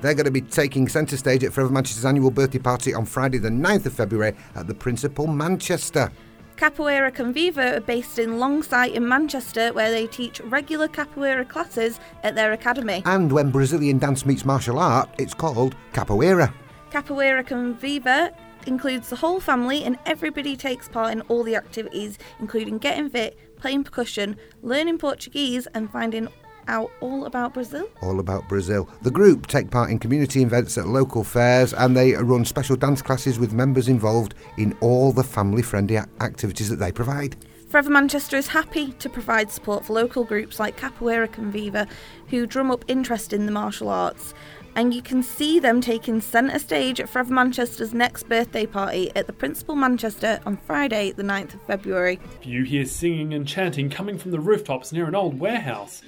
they're 0.00 0.14
going 0.14 0.24
to 0.24 0.30
be 0.30 0.40
taking 0.40 0.88
centre 0.88 1.16
stage 1.16 1.44
at 1.44 1.52
Forever 1.52 1.72
Manchester's 1.72 2.04
annual 2.04 2.30
birthday 2.30 2.58
party 2.58 2.94
on 2.94 3.04
Friday, 3.04 3.38
the 3.38 3.48
9th 3.48 3.86
of 3.86 3.92
February 3.92 4.34
at 4.54 4.66
the 4.66 4.74
Principal 4.74 5.26
Manchester. 5.26 6.10
Capoeira 6.56 7.10
Conviva 7.10 7.78
are 7.78 7.80
based 7.80 8.18
in 8.18 8.32
Longsight 8.32 8.92
in 8.92 9.08
Manchester, 9.08 9.72
where 9.72 9.90
they 9.90 10.06
teach 10.06 10.40
regular 10.40 10.88
capoeira 10.88 11.48
classes 11.48 11.98
at 12.22 12.34
their 12.34 12.52
academy. 12.52 13.02
And 13.06 13.32
when 13.32 13.50
Brazilian 13.50 13.98
dance 13.98 14.26
meets 14.26 14.44
martial 14.44 14.78
art, 14.78 15.08
it's 15.18 15.32
called 15.32 15.74
capoeira. 15.94 16.52
Capoeira 16.90 17.46
Conviva 17.46 18.34
includes 18.66 19.08
the 19.08 19.16
whole 19.16 19.40
family, 19.40 19.84
and 19.84 19.98
everybody 20.04 20.54
takes 20.54 20.86
part 20.86 21.12
in 21.12 21.22
all 21.22 21.44
the 21.44 21.56
activities, 21.56 22.18
including 22.40 22.76
getting 22.76 23.08
fit, 23.08 23.38
playing 23.56 23.84
percussion, 23.84 24.36
learning 24.60 24.98
Portuguese, 24.98 25.66
and 25.72 25.90
finding 25.90 26.28
out 26.68 26.90
all 27.00 27.26
about 27.26 27.54
Brazil. 27.54 27.88
All 28.02 28.20
about 28.20 28.48
Brazil. 28.48 28.88
The 29.02 29.10
group 29.10 29.46
take 29.46 29.70
part 29.70 29.90
in 29.90 29.98
community 29.98 30.42
events 30.42 30.78
at 30.78 30.86
local 30.86 31.24
fairs 31.24 31.72
and 31.74 31.96
they 31.96 32.14
run 32.14 32.44
special 32.44 32.76
dance 32.76 33.02
classes 33.02 33.38
with 33.38 33.52
members 33.52 33.88
involved 33.88 34.34
in 34.56 34.76
all 34.80 35.12
the 35.12 35.24
family 35.24 35.62
friendly 35.62 35.96
activities 35.96 36.68
that 36.68 36.76
they 36.76 36.92
provide. 36.92 37.36
Forever 37.70 37.90
Manchester 37.90 38.36
is 38.36 38.48
happy 38.48 38.90
to 38.94 39.08
provide 39.08 39.48
support 39.48 39.84
for 39.84 39.92
local 39.92 40.24
groups 40.24 40.58
like 40.58 40.76
Capoeira 40.76 41.28
Conviva 41.28 41.88
who 42.26 42.44
drum 42.44 42.68
up 42.68 42.84
interest 42.88 43.32
in 43.32 43.46
the 43.46 43.52
martial 43.52 43.88
arts. 43.88 44.34
And 44.74 44.92
you 44.92 45.02
can 45.02 45.22
see 45.22 45.60
them 45.60 45.80
taking 45.80 46.20
centre 46.20 46.58
stage 46.58 47.00
at 47.00 47.08
Forever 47.08 47.32
Manchester's 47.32 47.94
next 47.94 48.28
birthday 48.28 48.66
party 48.66 49.10
at 49.14 49.26
the 49.28 49.32
Principal 49.32 49.76
Manchester 49.76 50.40
on 50.46 50.56
Friday, 50.56 51.12
the 51.12 51.22
9th 51.22 51.54
of 51.54 51.62
February. 51.62 52.18
You 52.42 52.64
hear 52.64 52.84
singing 52.86 53.34
and 53.34 53.46
chanting 53.46 53.88
coming 53.88 54.18
from 54.18 54.32
the 54.32 54.40
rooftops 54.40 54.92
near 54.92 55.06
an 55.06 55.14
old 55.14 55.38
warehouse 55.38 56.02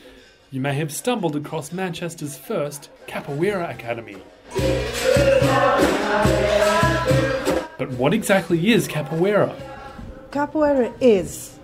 you 0.52 0.60
may 0.60 0.74
have 0.74 0.92
stumbled 0.92 1.34
across 1.34 1.72
Manchester's 1.72 2.36
first 2.36 2.90
Capoeira 3.06 3.70
Academy. 3.70 4.18
But 7.78 7.90
what 7.92 8.12
exactly 8.12 8.70
is 8.70 8.86
Capoeira? 8.86 9.58
Capoeira 10.30 10.92
is 11.00 11.58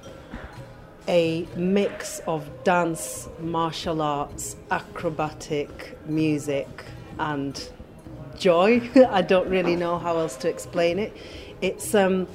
a 1.07 1.47
mix 1.55 2.21
of 2.21 2.49
dance, 2.65 3.29
martial 3.41 4.01
arts, 4.01 4.57
acrobatic, 4.71 5.99
music, 6.07 6.87
and 7.19 7.71
joy. 8.39 8.81
I 9.11 9.21
don't 9.21 9.51
really 9.51 9.77
know 9.77 9.99
how 9.99 10.17
else 10.17 10.37
to 10.39 10.49
explain 10.49 10.99
it. 10.99 11.15
It's 11.61 11.95
um, 11.95 12.27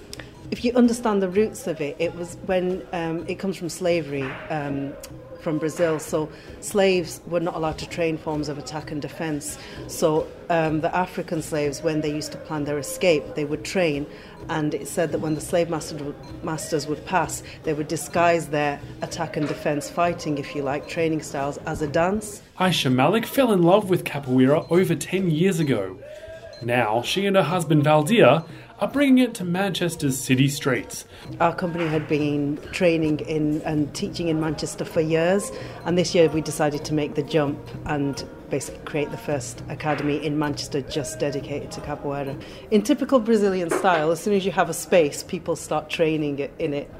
if 0.51 0.63
you 0.63 0.71
understand 0.73 1.23
the 1.23 1.29
roots 1.29 1.65
of 1.65 1.81
it, 1.81 1.95
it 1.97 2.13
was 2.15 2.37
when 2.45 2.85
um, 2.93 3.25
it 3.27 3.39
comes 3.39 3.57
from 3.57 3.69
slavery. 3.69 4.29
Um, 4.51 4.93
from 5.43 5.59
Brazil. 5.59 5.99
So 5.99 6.29
slaves 6.61 7.21
were 7.27 7.39
not 7.39 7.55
allowed 7.55 7.77
to 7.79 7.89
train 7.89 8.17
forms 8.17 8.49
of 8.49 8.57
attack 8.57 8.91
and 8.91 9.01
defense. 9.01 9.57
So 9.87 10.27
um, 10.49 10.81
the 10.81 10.95
African 10.95 11.41
slaves, 11.41 11.83
when 11.83 12.01
they 12.01 12.13
used 12.13 12.31
to 12.31 12.37
plan 12.37 12.63
their 12.63 12.79
escape, 12.79 13.35
they 13.35 13.45
would 13.45 13.63
train. 13.63 14.07
And 14.49 14.73
it 14.73 14.87
said 14.87 15.11
that 15.11 15.19
when 15.19 15.35
the 15.35 15.41
slave 15.41 15.69
master 15.69 16.13
masters 16.41 16.87
would 16.87 17.05
pass, 17.05 17.43
they 17.63 17.73
would 17.73 17.87
disguise 17.87 18.47
their 18.47 18.79
attack 19.01 19.37
and 19.37 19.47
defense 19.47 19.89
fighting, 19.89 20.37
if 20.37 20.55
you 20.55 20.63
like, 20.63 20.87
training 20.87 21.21
styles 21.21 21.57
as 21.65 21.81
a 21.81 21.87
dance. 21.87 22.41
Aisha 22.59 22.93
Malik 22.93 23.25
fell 23.25 23.51
in 23.51 23.63
love 23.63 23.89
with 23.89 24.03
capoeira 24.03 24.65
over 24.71 24.95
10 24.95 25.29
years 25.29 25.59
ago. 25.59 25.97
Now, 26.61 27.01
she 27.01 27.25
and 27.25 27.35
her 27.35 27.43
husband 27.43 27.83
Valdir 27.83 28.45
are 28.83 28.89
bringing 28.89 29.19
it 29.19 29.33
to 29.33 29.45
Manchester's 29.45 30.17
city 30.17 30.49
streets. 30.49 31.05
Our 31.39 31.55
company 31.55 31.87
had 31.87 32.05
been 32.05 32.57
training 32.73 33.21
in 33.21 33.61
and 33.61 33.93
teaching 33.95 34.27
in 34.27 34.41
Manchester 34.41 34.83
for 34.83 34.99
years, 34.99 35.53
and 35.85 35.97
this 35.97 36.13
year 36.13 36.27
we 36.27 36.41
decided 36.41 36.83
to 36.83 36.93
make 36.93 37.15
the 37.15 37.23
jump 37.23 37.57
and 37.85 38.25
basically 38.49 38.83
create 38.83 39.09
the 39.11 39.17
first 39.17 39.63
academy 39.69 40.17
in 40.17 40.37
Manchester 40.37 40.81
just 40.81 41.17
dedicated 41.17 41.71
to 41.71 41.79
capoeira. 41.79 42.37
In 42.71 42.81
typical 42.81 43.21
Brazilian 43.21 43.69
style, 43.69 44.11
as 44.11 44.19
soon 44.19 44.33
as 44.33 44.45
you 44.45 44.51
have 44.51 44.69
a 44.69 44.73
space, 44.73 45.23
people 45.23 45.55
start 45.55 45.89
training 45.89 46.39
in 46.59 46.73
it. 46.73 46.91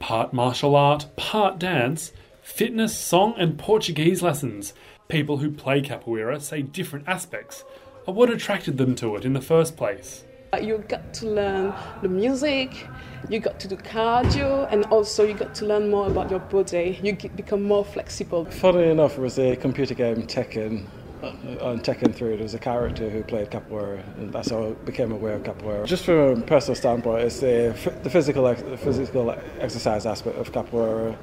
Part 0.00 0.32
martial 0.32 0.74
art, 0.74 1.04
part 1.16 1.58
dance, 1.58 2.12
fitness, 2.40 2.96
song, 2.96 3.34
and 3.36 3.58
Portuguese 3.58 4.22
lessons. 4.22 4.72
People 5.08 5.38
who 5.38 5.52
play 5.52 5.82
capoeira 5.82 6.40
say 6.40 6.62
different 6.62 7.06
aspects 7.06 7.64
of 8.08 8.16
what 8.16 8.28
attracted 8.28 8.76
them 8.76 8.96
to 8.96 9.14
it 9.14 9.24
in 9.24 9.34
the 9.34 9.40
first 9.40 9.76
place. 9.76 10.24
You 10.60 10.78
got 10.88 11.14
to 11.14 11.26
learn 11.26 11.74
the 12.02 12.08
music, 12.08 12.88
you 13.28 13.38
got 13.38 13.60
to 13.60 13.68
do 13.68 13.76
cardio, 13.76 14.66
and 14.72 14.84
also 14.86 15.24
you 15.24 15.34
got 15.34 15.54
to 15.56 15.66
learn 15.66 15.90
more 15.90 16.08
about 16.08 16.30
your 16.30 16.40
body. 16.40 16.98
You 17.02 17.14
become 17.14 17.62
more 17.62 17.84
flexible. 17.84 18.46
Funny 18.46 18.84
enough, 18.84 19.16
it 19.16 19.20
was 19.20 19.38
a 19.38 19.54
computer 19.54 19.94
game 19.94 20.26
Tekken 20.26 20.86
uh, 21.22 21.28
on 21.60 21.80
Tekken 21.80 22.14
3, 22.14 22.36
there 22.36 22.42
was 22.42 22.54
a 22.54 22.58
character 22.58 23.08
who 23.08 23.22
played 23.22 23.50
capoeira, 23.50 24.02
and 24.18 24.32
that's 24.32 24.50
how 24.50 24.66
I 24.66 24.70
became 24.72 25.12
aware 25.12 25.34
of 25.34 25.44
capoeira. 25.44 25.86
Just 25.86 26.04
from 26.04 26.42
a 26.42 26.46
personal 26.46 26.76
standpoint, 26.76 27.24
it's 27.24 27.40
the, 27.40 27.74
the 28.02 28.10
physical 28.10 28.44
the 28.54 28.76
physical 28.76 29.30
exercise 29.58 30.04
aspect 30.04 30.36
of 30.36 30.52
capoeira. 30.52 31.16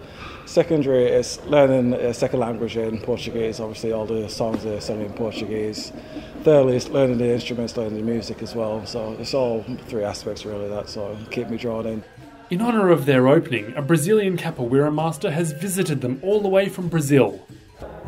Secondary 0.45 1.05
is 1.05 1.39
learning 1.45 1.93
a 1.93 2.13
second 2.13 2.39
language 2.39 2.75
in 2.77 2.99
Portuguese. 2.99 3.59
Obviously, 3.59 3.91
all 3.91 4.05
the 4.05 4.27
songs 4.29 4.65
are 4.65 4.79
sung 4.81 5.01
in 5.01 5.11
Portuguese. 5.13 5.93
Thirdly, 6.43 6.75
is 6.75 6.89
learning 6.89 7.17
the 7.17 7.31
instruments, 7.31 7.77
learning 7.77 7.95
the 7.95 8.03
music 8.03 8.41
as 8.41 8.53
well. 8.53 8.85
So 8.85 9.13
it's 9.19 9.33
all 9.33 9.63
three 9.87 10.03
aspects 10.03 10.45
really 10.45 10.67
that 10.69 10.89
sort 10.89 11.13
of 11.13 11.29
keep 11.31 11.49
me 11.49 11.57
drawn 11.57 11.87
in. 11.87 12.03
In 12.49 12.61
honour 12.61 12.89
of 12.89 13.05
their 13.05 13.27
opening, 13.27 13.73
a 13.75 13.81
Brazilian 13.81 14.37
capoeira 14.37 14.93
master 14.93 15.31
has 15.31 15.53
visited 15.53 16.01
them 16.01 16.19
all 16.21 16.41
the 16.41 16.49
way 16.49 16.69
from 16.69 16.87
Brazil 16.87 17.39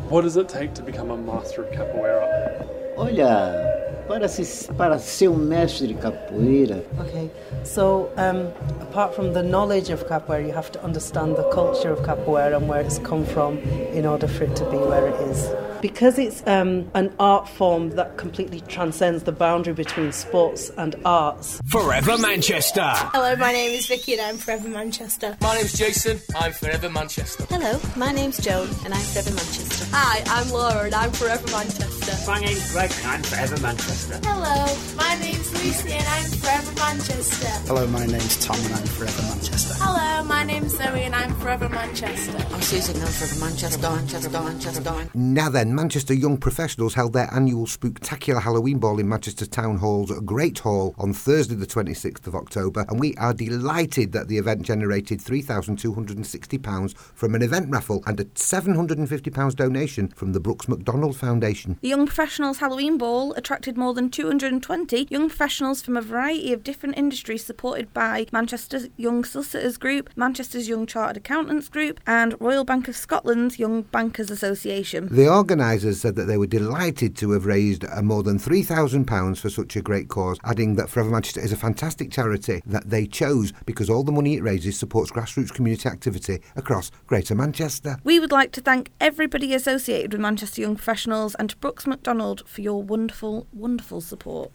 What 0.08 0.22
does 0.22 0.36
it 0.36 0.48
take 0.48 0.72
to 0.74 0.82
become 0.82 1.10
a 1.10 1.16
master 1.16 1.64
of 1.64 1.72
capoeira? 1.72 2.68
Olha, 2.96 3.75
para, 4.06 4.28
se, 4.28 4.72
para 4.74 4.98
ser 4.98 5.28
um 5.28 5.36
mestre 5.36 5.86
de 5.88 5.94
capoeira. 5.94 6.84
Okay, 7.00 7.30
so 7.64 8.10
um, 8.16 8.52
apart 8.82 9.14
from 9.14 9.32
the 9.32 9.42
knowledge 9.42 9.90
of 9.90 10.06
capoeira, 10.06 10.46
you 10.46 10.52
have 10.52 10.70
to 10.72 10.82
understand 10.84 11.36
the 11.36 11.48
culture 11.50 11.90
of 11.90 12.00
capoeira 12.00 12.56
and 12.56 12.68
where 12.68 12.80
it's 12.80 12.98
come 13.00 13.24
from 13.24 13.58
in 13.92 14.06
order 14.06 14.28
for 14.28 14.44
it 14.44 14.54
to 14.56 14.64
be 14.70 14.76
where 14.76 15.06
it 15.08 15.20
is. 15.28 15.48
Because 15.82 16.18
it's 16.18 16.42
um, 16.46 16.90
an 16.94 17.14
art 17.20 17.48
form 17.48 17.90
that 17.90 18.16
completely 18.16 18.60
transcends 18.62 19.24
the 19.24 19.32
boundary 19.32 19.74
between 19.74 20.10
sports 20.10 20.70
and 20.78 20.96
arts. 21.04 21.60
Forever 21.66 22.16
Manchester. 22.16 22.90
Hello, 23.12 23.36
my 23.36 23.52
name 23.52 23.72
is 23.72 23.86
Vicky 23.86 24.14
and 24.14 24.22
I'm 24.22 24.36
Forever 24.38 24.68
Manchester. 24.68 25.36
My 25.42 25.54
name's 25.54 25.74
Jason, 25.74 26.18
I'm 26.34 26.52
Forever 26.52 26.88
Manchester. 26.88 27.44
Hello, 27.50 27.78
my 27.94 28.10
name's 28.10 28.38
Joan 28.38 28.68
and 28.84 28.94
I'm 28.94 29.00
Forever 29.00 29.30
Manchester. 29.30 29.86
Hi, 29.92 30.22
I'm 30.28 30.50
Laura 30.50 30.86
and 30.86 30.94
I'm 30.94 31.12
Forever 31.12 31.46
Manchester. 31.52 31.95
My 32.06 32.38
name's 32.38 32.70
Greg 32.70 32.92
and 32.98 33.06
I'm 33.08 33.22
Forever 33.24 33.60
Manchester. 33.60 34.20
Hello, 34.22 34.76
my 34.96 35.18
name's 35.18 35.52
Lucy 35.52 35.90
and 35.92 36.06
I'm 36.06 36.30
Forever 36.30 36.72
Manchester. 36.76 37.48
Hello, 37.66 37.84
my 37.88 38.06
name's 38.06 38.46
Tom 38.46 38.56
and 38.60 38.74
I'm 38.74 38.86
Forever 38.86 39.22
Manchester. 39.22 39.74
Hello, 39.78 40.22
my 40.24 40.44
name's 40.44 40.76
Zoe 40.76 41.02
and 41.02 41.16
I'm 41.16 41.34
Forever 41.34 41.68
Manchester. 41.68 42.36
I'm 42.54 42.62
Susan 42.62 42.94
and 42.94 43.04
I'm 43.06 43.10
Forever 43.10 43.40
Manchester. 43.40 43.90
Manchester, 43.90 44.30
Manchester. 44.30 45.08
Now 45.14 45.50
then, 45.50 45.74
Manchester 45.74 46.14
young 46.14 46.36
professionals 46.36 46.94
held 46.94 47.12
their 47.12 47.28
annual 47.34 47.66
spooktacular 47.66 48.40
Halloween 48.40 48.78
ball 48.78 49.00
in 49.00 49.08
Manchester 49.08 49.44
Town 49.44 49.78
Hall's 49.78 50.12
Great 50.20 50.60
Hall 50.60 50.94
on 50.98 51.12
Thursday, 51.12 51.56
the 51.56 51.66
26th 51.66 52.28
of 52.28 52.36
October, 52.36 52.86
and 52.88 53.00
we 53.00 53.16
are 53.16 53.34
delighted 53.34 54.12
that 54.12 54.28
the 54.28 54.38
event 54.38 54.62
generated 54.62 55.18
£3,260 55.18 56.96
from 56.96 57.34
an 57.34 57.42
event 57.42 57.68
raffle 57.68 58.04
and 58.06 58.20
a 58.20 58.24
£750 58.26 59.56
donation 59.56 60.06
from 60.08 60.32
the 60.32 60.40
Brooks 60.40 60.68
Macdonald 60.68 61.16
Foundation. 61.16 61.78
The 61.82 61.95
Young 61.96 62.04
Professionals 62.04 62.58
Halloween 62.58 62.98
Ball 62.98 63.32
attracted 63.38 63.78
more 63.78 63.94
than 63.94 64.10
220 64.10 65.06
young 65.08 65.28
professionals 65.30 65.80
from 65.80 65.96
a 65.96 66.02
variety 66.02 66.52
of 66.52 66.62
different 66.62 66.98
industries 66.98 67.42
supported 67.42 67.94
by 67.94 68.26
Manchester's 68.32 68.90
Young 68.98 69.24
Solicitors 69.24 69.78
Group, 69.78 70.10
Manchester's 70.14 70.68
Young 70.68 70.84
Chartered 70.84 71.16
Accountants 71.16 71.70
Group, 71.70 71.98
and 72.06 72.38
Royal 72.38 72.66
Bank 72.66 72.86
of 72.86 72.96
Scotland's 72.96 73.58
Young 73.58 73.80
Bankers 73.80 74.30
Association. 74.30 75.08
The 75.10 75.26
organisers 75.26 75.98
said 75.98 76.16
that 76.16 76.24
they 76.24 76.36
were 76.36 76.46
delighted 76.46 77.16
to 77.16 77.30
have 77.30 77.46
raised 77.46 77.86
uh, 77.86 78.02
more 78.02 78.22
than 78.22 78.38
£3,000 78.38 79.38
for 79.38 79.48
such 79.48 79.74
a 79.74 79.80
great 79.80 80.08
cause, 80.08 80.38
adding 80.44 80.74
that 80.74 80.90
Forever 80.90 81.08
Manchester 81.08 81.40
is 81.40 81.52
a 81.52 81.56
fantastic 81.56 82.10
charity 82.10 82.60
that 82.66 82.90
they 82.90 83.06
chose 83.06 83.54
because 83.64 83.88
all 83.88 84.04
the 84.04 84.12
money 84.12 84.34
it 84.34 84.42
raises 84.42 84.78
supports 84.78 85.10
grassroots 85.10 85.54
community 85.54 85.88
activity 85.88 86.40
across 86.56 86.90
Greater 87.06 87.34
Manchester. 87.34 87.96
We 88.04 88.20
would 88.20 88.32
like 88.32 88.52
to 88.52 88.60
thank 88.60 88.90
everybody 89.00 89.54
associated 89.54 90.12
with 90.12 90.20
Manchester 90.20 90.60
Young 90.60 90.76
Professionals 90.76 91.34
and 91.36 91.48
to 91.48 91.56
Brooks 91.56 91.85
MacDonald 91.86 92.42
for 92.46 92.60
your 92.60 92.82
wonderful, 92.82 93.46
wonderful 93.52 94.00
support. 94.00 94.50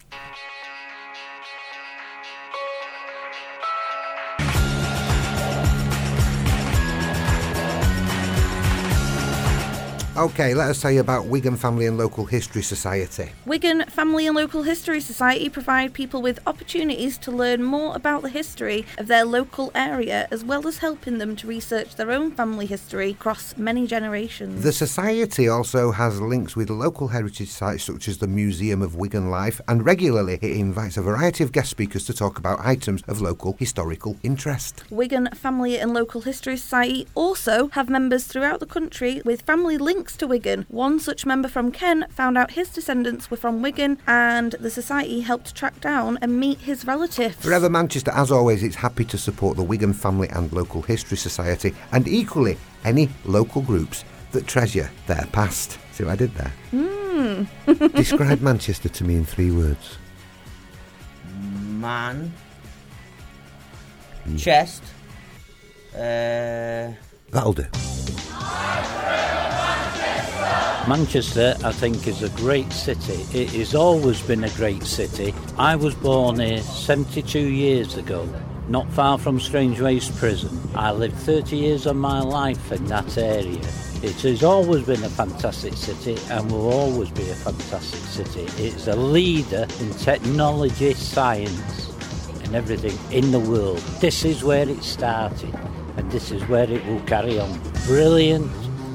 Okay, 10.14 10.52
let 10.52 10.68
us 10.68 10.82
tell 10.82 10.90
you 10.90 11.00
about 11.00 11.24
Wigan 11.24 11.56
Family 11.56 11.86
and 11.86 11.96
Local 11.96 12.26
History 12.26 12.60
Society. 12.62 13.30
Wigan 13.46 13.84
Family 13.86 14.26
and 14.26 14.36
Local 14.36 14.62
History 14.62 15.00
Society 15.00 15.48
provide 15.48 15.94
people 15.94 16.20
with 16.20 16.38
opportunities 16.46 17.16
to 17.16 17.30
learn 17.30 17.62
more 17.62 17.96
about 17.96 18.20
the 18.20 18.28
history 18.28 18.84
of 18.98 19.06
their 19.06 19.24
local 19.24 19.72
area 19.74 20.28
as 20.30 20.44
well 20.44 20.68
as 20.68 20.76
helping 20.76 21.16
them 21.16 21.34
to 21.36 21.46
research 21.46 21.94
their 21.94 22.10
own 22.12 22.30
family 22.30 22.66
history 22.66 23.12
across 23.12 23.56
many 23.56 23.86
generations. 23.86 24.62
The 24.62 24.72
Society 24.72 25.48
also 25.48 25.92
has 25.92 26.20
links 26.20 26.54
with 26.54 26.68
local 26.68 27.08
heritage 27.08 27.48
sites 27.48 27.84
such 27.84 28.06
as 28.06 28.18
the 28.18 28.28
Museum 28.28 28.82
of 28.82 28.96
Wigan 28.96 29.30
Life 29.30 29.62
and 29.66 29.82
regularly 29.82 30.38
it 30.42 30.58
invites 30.58 30.98
a 30.98 31.02
variety 31.02 31.42
of 31.42 31.52
guest 31.52 31.70
speakers 31.70 32.04
to 32.04 32.12
talk 32.12 32.38
about 32.38 32.60
items 32.60 33.02
of 33.08 33.22
local 33.22 33.56
historical 33.58 34.18
interest. 34.22 34.84
Wigan 34.90 35.30
Family 35.34 35.78
and 35.78 35.94
Local 35.94 36.20
History 36.20 36.58
Society 36.58 37.06
also 37.14 37.68
have 37.68 37.88
members 37.88 38.26
throughout 38.26 38.60
the 38.60 38.66
country 38.66 39.22
with 39.24 39.40
family 39.40 39.78
links 39.78 40.01
to 40.10 40.26
Wigan. 40.26 40.66
One 40.68 40.98
such 40.98 41.24
member 41.24 41.48
from 41.48 41.70
Ken 41.70 42.06
found 42.10 42.36
out 42.36 42.50
his 42.52 42.68
descendants 42.70 43.30
were 43.30 43.36
from 43.36 43.62
Wigan 43.62 43.98
and 44.06 44.52
the 44.52 44.70
Society 44.70 45.20
helped 45.20 45.54
track 45.54 45.80
down 45.80 46.18
and 46.20 46.40
meet 46.40 46.58
his 46.58 46.84
relatives. 46.86 47.36
Forever 47.36 47.70
Manchester, 47.70 48.10
as 48.10 48.30
always, 48.32 48.62
it's 48.62 48.74
happy 48.76 49.04
to 49.04 49.16
support 49.16 49.56
the 49.56 49.62
Wigan 49.62 49.92
Family 49.92 50.28
and 50.30 50.52
Local 50.52 50.82
History 50.82 51.16
Society 51.16 51.74
and 51.92 52.08
equally 52.08 52.58
any 52.84 53.08
local 53.24 53.62
groups 53.62 54.04
that 54.32 54.46
treasure 54.46 54.90
their 55.06 55.26
past. 55.32 55.78
See 55.92 56.04
what 56.04 56.12
I 56.12 56.16
did 56.16 56.34
there? 56.34 56.52
Mm. 56.72 57.92
Describe 57.94 58.40
Manchester 58.40 58.88
to 58.88 59.04
me 59.04 59.16
in 59.16 59.24
three 59.24 59.50
words. 59.50 59.98
Man. 61.80 62.32
Chest. 64.36 64.82
Uh, 65.94 66.92
That'll 67.30 67.52
do. 67.52 67.66
Manchester, 70.88 71.56
I 71.64 71.70
think, 71.70 72.08
is 72.08 72.24
a 72.24 72.28
great 72.30 72.72
city. 72.72 73.24
It 73.32 73.50
has 73.50 73.72
always 73.72 74.20
been 74.20 74.42
a 74.42 74.50
great 74.50 74.82
city. 74.82 75.32
I 75.56 75.76
was 75.76 75.94
born 75.94 76.40
here 76.40 76.58
72 76.58 77.38
years 77.38 77.96
ago, 77.96 78.28
not 78.68 78.90
far 78.92 79.16
from 79.16 79.38
Strangeways 79.38 80.10
Prison. 80.18 80.58
I 80.74 80.90
lived 80.90 81.14
30 81.18 81.56
years 81.56 81.86
of 81.86 81.94
my 81.94 82.20
life 82.20 82.72
in 82.72 82.84
that 82.86 83.16
area. 83.16 83.60
It 84.02 84.20
has 84.22 84.42
always 84.42 84.84
been 84.84 85.04
a 85.04 85.08
fantastic 85.08 85.74
city 85.74 86.18
and 86.30 86.50
will 86.50 86.72
always 86.72 87.10
be 87.10 87.30
a 87.30 87.34
fantastic 87.34 88.00
city. 88.00 88.46
It's 88.60 88.88
a 88.88 88.96
leader 88.96 89.68
in 89.78 89.90
technology, 89.92 90.94
science, 90.94 91.92
and 92.42 92.56
everything 92.56 92.98
in 93.16 93.30
the 93.30 93.40
world. 93.40 93.78
This 94.00 94.24
is 94.24 94.42
where 94.42 94.68
it 94.68 94.82
started, 94.82 95.54
and 95.96 96.10
this 96.10 96.32
is 96.32 96.42
where 96.48 96.68
it 96.68 96.84
will 96.86 97.02
carry 97.02 97.38
on. 97.38 97.60
Brilliant, 97.86 98.50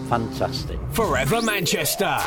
fantastic. 0.07 0.79
Forever 0.91 1.41
Manchester. 1.41 2.17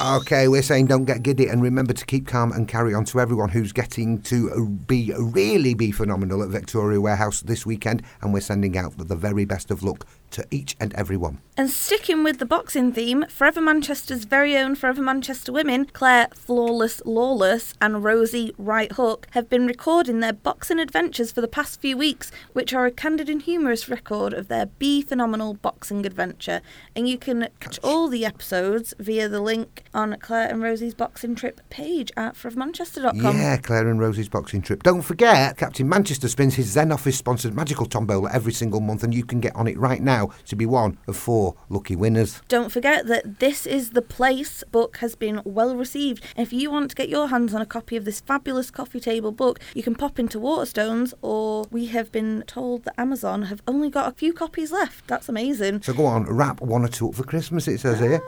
Okay, 0.00 0.48
we're 0.48 0.62
saying 0.62 0.86
don't 0.86 1.04
get 1.04 1.22
giddy 1.22 1.46
and 1.46 1.62
remember 1.62 1.92
to 1.92 2.04
keep 2.04 2.26
calm 2.26 2.50
and 2.50 2.66
carry 2.66 2.92
on 2.94 3.04
to 3.04 3.20
everyone 3.20 3.48
who's 3.48 3.72
getting 3.72 4.20
to 4.22 4.68
be 4.88 5.12
really 5.16 5.72
be 5.74 5.92
phenomenal 5.92 6.42
at 6.42 6.48
Victoria 6.48 7.00
Warehouse 7.00 7.42
this 7.42 7.64
weekend. 7.64 8.02
And 8.20 8.32
we're 8.32 8.40
sending 8.40 8.76
out 8.76 8.98
the 8.98 9.14
very 9.14 9.44
best 9.44 9.70
of 9.70 9.84
luck 9.84 10.04
to 10.34 10.46
each 10.50 10.76
and 10.78 10.92
every 10.94 11.16
one. 11.16 11.38
And 11.56 11.70
sticking 11.70 12.24
with 12.24 12.40
the 12.40 12.46
boxing 12.46 12.92
theme, 12.92 13.26
Forever 13.28 13.60
Manchester's 13.60 14.24
very 14.24 14.56
own 14.56 14.74
Forever 14.74 15.00
Manchester 15.00 15.52
women, 15.52 15.84
Claire 15.84 16.26
Flawless 16.34 17.00
Lawless 17.04 17.74
and 17.80 18.02
Rosie 18.02 18.52
Right 18.58 18.90
Hook, 18.90 19.28
have 19.30 19.48
been 19.48 19.64
recording 19.64 20.18
their 20.18 20.32
boxing 20.32 20.80
adventures 20.80 21.30
for 21.30 21.40
the 21.40 21.46
past 21.46 21.80
few 21.80 21.96
weeks, 21.96 22.32
which 22.54 22.74
are 22.74 22.86
a 22.86 22.90
candid 22.90 23.30
and 23.30 23.40
humorous 23.40 23.88
record 23.88 24.32
of 24.32 24.48
their 24.48 24.66
Be 24.66 25.00
Phenomenal 25.00 25.54
boxing 25.54 26.04
adventure. 26.04 26.60
And 26.96 27.08
you 27.08 27.16
can 27.16 27.46
catch 27.60 27.78
all 27.84 28.08
the 28.08 28.24
episodes 28.24 28.92
via 28.98 29.28
the 29.28 29.40
link 29.40 29.84
on 29.94 30.16
Claire 30.18 30.48
and 30.48 30.60
Rosie's 30.60 30.94
boxing 30.94 31.36
trip 31.36 31.60
page 31.70 32.10
at 32.16 32.34
forevermanchester.com. 32.34 33.36
Yeah, 33.36 33.58
Claire 33.58 33.88
and 33.88 34.00
Rosie's 34.00 34.28
boxing 34.28 34.60
trip. 34.60 34.82
Don't 34.82 35.02
forget, 35.02 35.56
Captain 35.56 35.88
Manchester 35.88 36.26
spins 36.26 36.56
his 36.56 36.66
Zen 36.66 36.90
Office 36.90 37.16
sponsored 37.16 37.54
magical 37.54 37.86
tombola 37.86 38.28
every 38.32 38.52
single 38.52 38.80
month, 38.80 39.04
and 39.04 39.14
you 39.14 39.24
can 39.24 39.38
get 39.38 39.54
on 39.54 39.68
it 39.68 39.78
right 39.78 40.02
now 40.02 40.23
to 40.46 40.56
be 40.56 40.66
one 40.66 40.98
of 41.06 41.16
four 41.16 41.54
lucky 41.68 41.96
winners. 41.96 42.40
Don't 42.48 42.70
forget 42.70 43.06
that 43.06 43.40
This 43.40 43.66
is 43.66 43.90
the 43.90 44.02
Place 44.02 44.62
book 44.70 44.98
has 44.98 45.14
been 45.14 45.40
well 45.44 45.76
received. 45.76 46.22
If 46.36 46.52
you 46.52 46.70
want 46.70 46.90
to 46.90 46.96
get 46.96 47.08
your 47.08 47.28
hands 47.28 47.54
on 47.54 47.60
a 47.60 47.66
copy 47.66 47.96
of 47.96 48.04
this 48.04 48.20
fabulous 48.20 48.70
coffee 48.70 49.00
table 49.00 49.32
book, 49.32 49.60
you 49.74 49.82
can 49.82 49.94
pop 49.94 50.18
into 50.18 50.38
Waterstones, 50.38 51.14
or 51.22 51.66
we 51.70 51.86
have 51.86 52.12
been 52.12 52.44
told 52.46 52.84
that 52.84 52.98
Amazon 52.98 53.42
have 53.44 53.62
only 53.66 53.90
got 53.90 54.08
a 54.08 54.14
few 54.14 54.32
copies 54.32 54.72
left. 54.72 55.06
That's 55.06 55.28
amazing. 55.28 55.82
So 55.82 55.92
go 55.92 56.06
on, 56.06 56.24
wrap 56.24 56.60
one 56.60 56.84
or 56.84 56.88
two 56.88 57.08
up 57.08 57.14
for 57.14 57.24
Christmas, 57.24 57.68
it 57.68 57.80
says 57.80 57.98
here. 57.98 58.22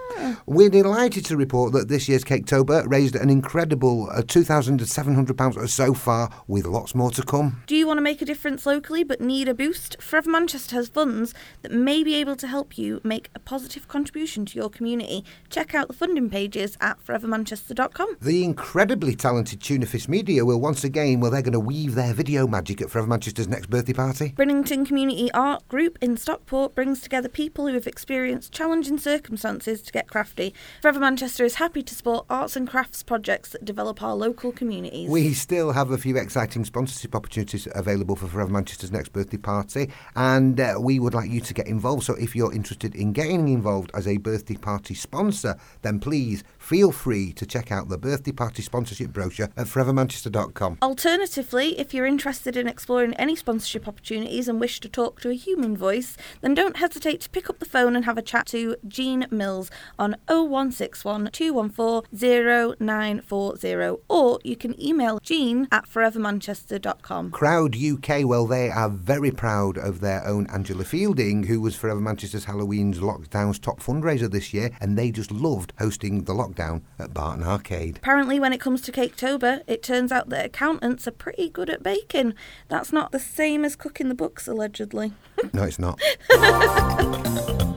We're 0.47 0.71
delighted 0.71 1.25
to 1.27 1.37
report 1.37 1.73
that 1.73 1.89
this 1.89 2.09
year's 2.09 2.25
Caketober 2.25 2.89
raised 2.91 3.17
an 3.17 3.31
incredible 3.31 4.09
uh, 4.11 4.23
£2,700 4.23 5.69
so 5.69 5.95
far, 5.95 6.31
with 6.47 6.67
lots 6.67 6.95
more 6.95 7.11
to 7.13 7.23
come. 7.23 7.63
Do 7.67 7.77
you 7.77 7.87
want 7.87 7.99
to 7.99 8.03
make 8.03 8.23
a 8.23 8.25
difference 8.25 8.67
locally 8.67 9.05
but 9.05 9.21
need 9.21 9.49
a 9.49 9.55
boost? 9.55 10.01
Forever 10.01 10.31
Manchester 10.31 10.77
has 10.77 10.89
funds 10.89 11.35
that 11.63 11.73
may 11.87 12.03
be 12.03 12.17
able 12.17 12.35
to 12.35 12.49
help 12.49 12.77
you 12.77 13.01
make 13.05 13.31
a 13.37 13.39
positive 13.39 13.87
contribution 13.87 14.45
to 14.45 14.59
your 14.59 14.69
community. 14.69 15.25
Check 15.51 15.73
out 15.73 15.87
the 15.87 15.95
funding 15.95 16.29
pages 16.29 16.77
at 16.81 16.99
forevermanchester.com. 17.07 18.17
The 18.21 18.43
incredibly 18.43 19.15
talented 19.15 19.61
Tunafish 19.61 20.09
Media 20.09 20.45
will 20.45 20.61
once 20.61 20.83
again, 20.83 21.21
well, 21.21 21.31
they're 21.31 21.43
going 21.43 21.53
to 21.53 21.61
weave 21.61 21.95
their 21.95 22.13
video 22.13 22.49
magic 22.49 22.83
at 22.83 22.91
Forever 22.91 23.07
Manchester's 23.07 23.47
next 23.47 23.71
birthday 23.71 23.93
party. 23.93 24.31
Brinnington 24.31 24.85
Community 24.85 25.31
Art 25.31 25.67
Group 25.69 25.97
in 26.01 26.17
Stockport 26.17 26.75
brings 26.75 27.01
together 27.01 27.29
people 27.29 27.69
who 27.69 27.75
have 27.75 27.87
experienced 27.87 28.53
challenging 28.53 28.99
circumstances 28.99 29.81
to 29.83 29.93
get 29.93 30.09
crafty. 30.09 30.53
Forever 30.83 30.99
Manchester 30.99 31.45
is 31.45 31.55
happy 31.55 31.85
to 31.85 31.95
support 31.95 32.27
arts 32.29 32.57
and 32.57 32.67
crafts 32.69 33.05
projects 33.05 33.51
that 33.51 33.65
develop 33.65 34.03
our 34.03 34.17
local 34.17 34.51
communities. 34.51 35.09
We 35.09 35.35
still 35.35 35.71
have 35.71 35.93
a 35.93 35.99
few 35.99 36.17
exciting 36.17 36.65
sponsorship 36.65 37.15
opportunities 37.15 37.69
available 37.77 38.17
for 38.17 38.27
Forever 38.27 38.51
Manchester's 38.51 38.91
next 38.91 39.13
birthday 39.13 39.37
party, 39.37 39.93
and 40.17 40.59
uh, 40.59 40.75
we 40.81 40.99
would 40.99 41.15
like 41.15 41.31
you 41.31 41.41
to 41.43 41.55
get 41.55 41.66
involved. 41.67 42.05
So 42.05 42.15
if 42.15 42.35
you're 42.35 42.53
interested 42.53 42.95
in 42.95 43.13
getting 43.13 43.49
involved 43.49 43.91
as 43.95 44.07
a 44.07 44.17
birthday 44.19 44.57
party 44.57 44.95
sponsor, 44.95 45.57
then 45.83 46.01
please 46.01 46.45
feel 46.67 46.91
free 46.91 47.33
to 47.33 47.47
check 47.47 47.71
out 47.71 47.89
the 47.89 47.97
birthday 47.97 48.33
party 48.33 48.61
sponsorship 48.61 49.13
brochure 49.13 49.49
at 49.57 49.69
forevermanchester.com. 49.69 50.79
Alternatively, 50.83 51.79
if 51.79 51.95
you're 51.95 52.07
interested 52.07 52.57
in 52.57 52.67
exploring 52.67 53.15
any 53.15 53.37
sponsorship 53.37 53.87
opportunities 53.87 54.49
and 54.49 54.59
wish 54.59 54.81
to 54.81 54.89
talk 54.89 55.21
to 55.21 55.31
a 55.31 55.35
human 55.35 55.77
voice, 55.77 56.17
then 56.41 56.55
don't 56.55 56.79
hesitate 56.79 57.21
to 57.21 57.31
pick 57.31 57.49
up 57.49 57.61
the 57.61 57.65
phone 57.65 57.95
and 57.95 58.05
have 58.05 58.19
a 58.19 58.23
chat 58.23 58.47
to 58.47 58.75
Jean 58.89 59.29
Mills 59.31 59.71
on 59.97 60.17
0161 60.27 61.31
214 61.31 62.77
0940 62.81 64.03
or 64.09 64.41
you 64.43 64.57
can 64.57 64.81
email 64.83 65.21
jean 65.23 65.69
at 65.71 65.89
forevermanchester.com. 65.89 67.31
Crowe 67.31 67.67
UK, 67.67 68.25
well, 68.25 68.47
they 68.47 68.71
are 68.71 68.91
very 68.91 69.31
proud 69.31 69.79
of 69.79 70.01
their 70.01 70.27
own 70.27 70.49
Angela 70.49 70.83
Fielding, 70.83 71.45
who 71.45 71.61
was 71.61 71.77
Forever 71.77 72.01
Manchester's 72.01 72.47
Halloween's 72.47 72.99
Lockdown's 72.99 73.61
top 73.61 73.79
fundraiser 73.79 74.29
this 74.29 74.53
year, 74.53 74.71
and 74.81 74.99
they 74.99 75.13
just 75.13 75.31
loved 75.31 75.73
hosting 75.79 76.25
the 76.25 76.35
lockdown 76.35 76.56
at 76.59 77.15
Barton 77.15 77.45
Arcade. 77.45 77.99
Apparently, 77.99 78.41
when 78.41 78.53
it 78.53 78.61
comes 78.61 78.81
to 78.83 78.93
Caketober, 78.93 79.63
it 79.67 79.83
turns 79.83 80.13
out 80.13 80.29
that 80.31 80.47
accountants 80.47 81.07
are 81.07 81.13
pretty 81.13 81.49
good 81.49 81.71
at 81.71 81.83
baking. 81.83 82.35
That's 82.69 82.93
not 82.93 83.13
the 83.13 83.21
same 83.21 83.65
as 83.65 83.77
cooking 83.77 84.09
the 84.09 84.15
books, 84.15 84.49
allegedly. 84.49 85.13
no, 85.53 85.65
it's 85.65 85.79
not. 85.79 86.01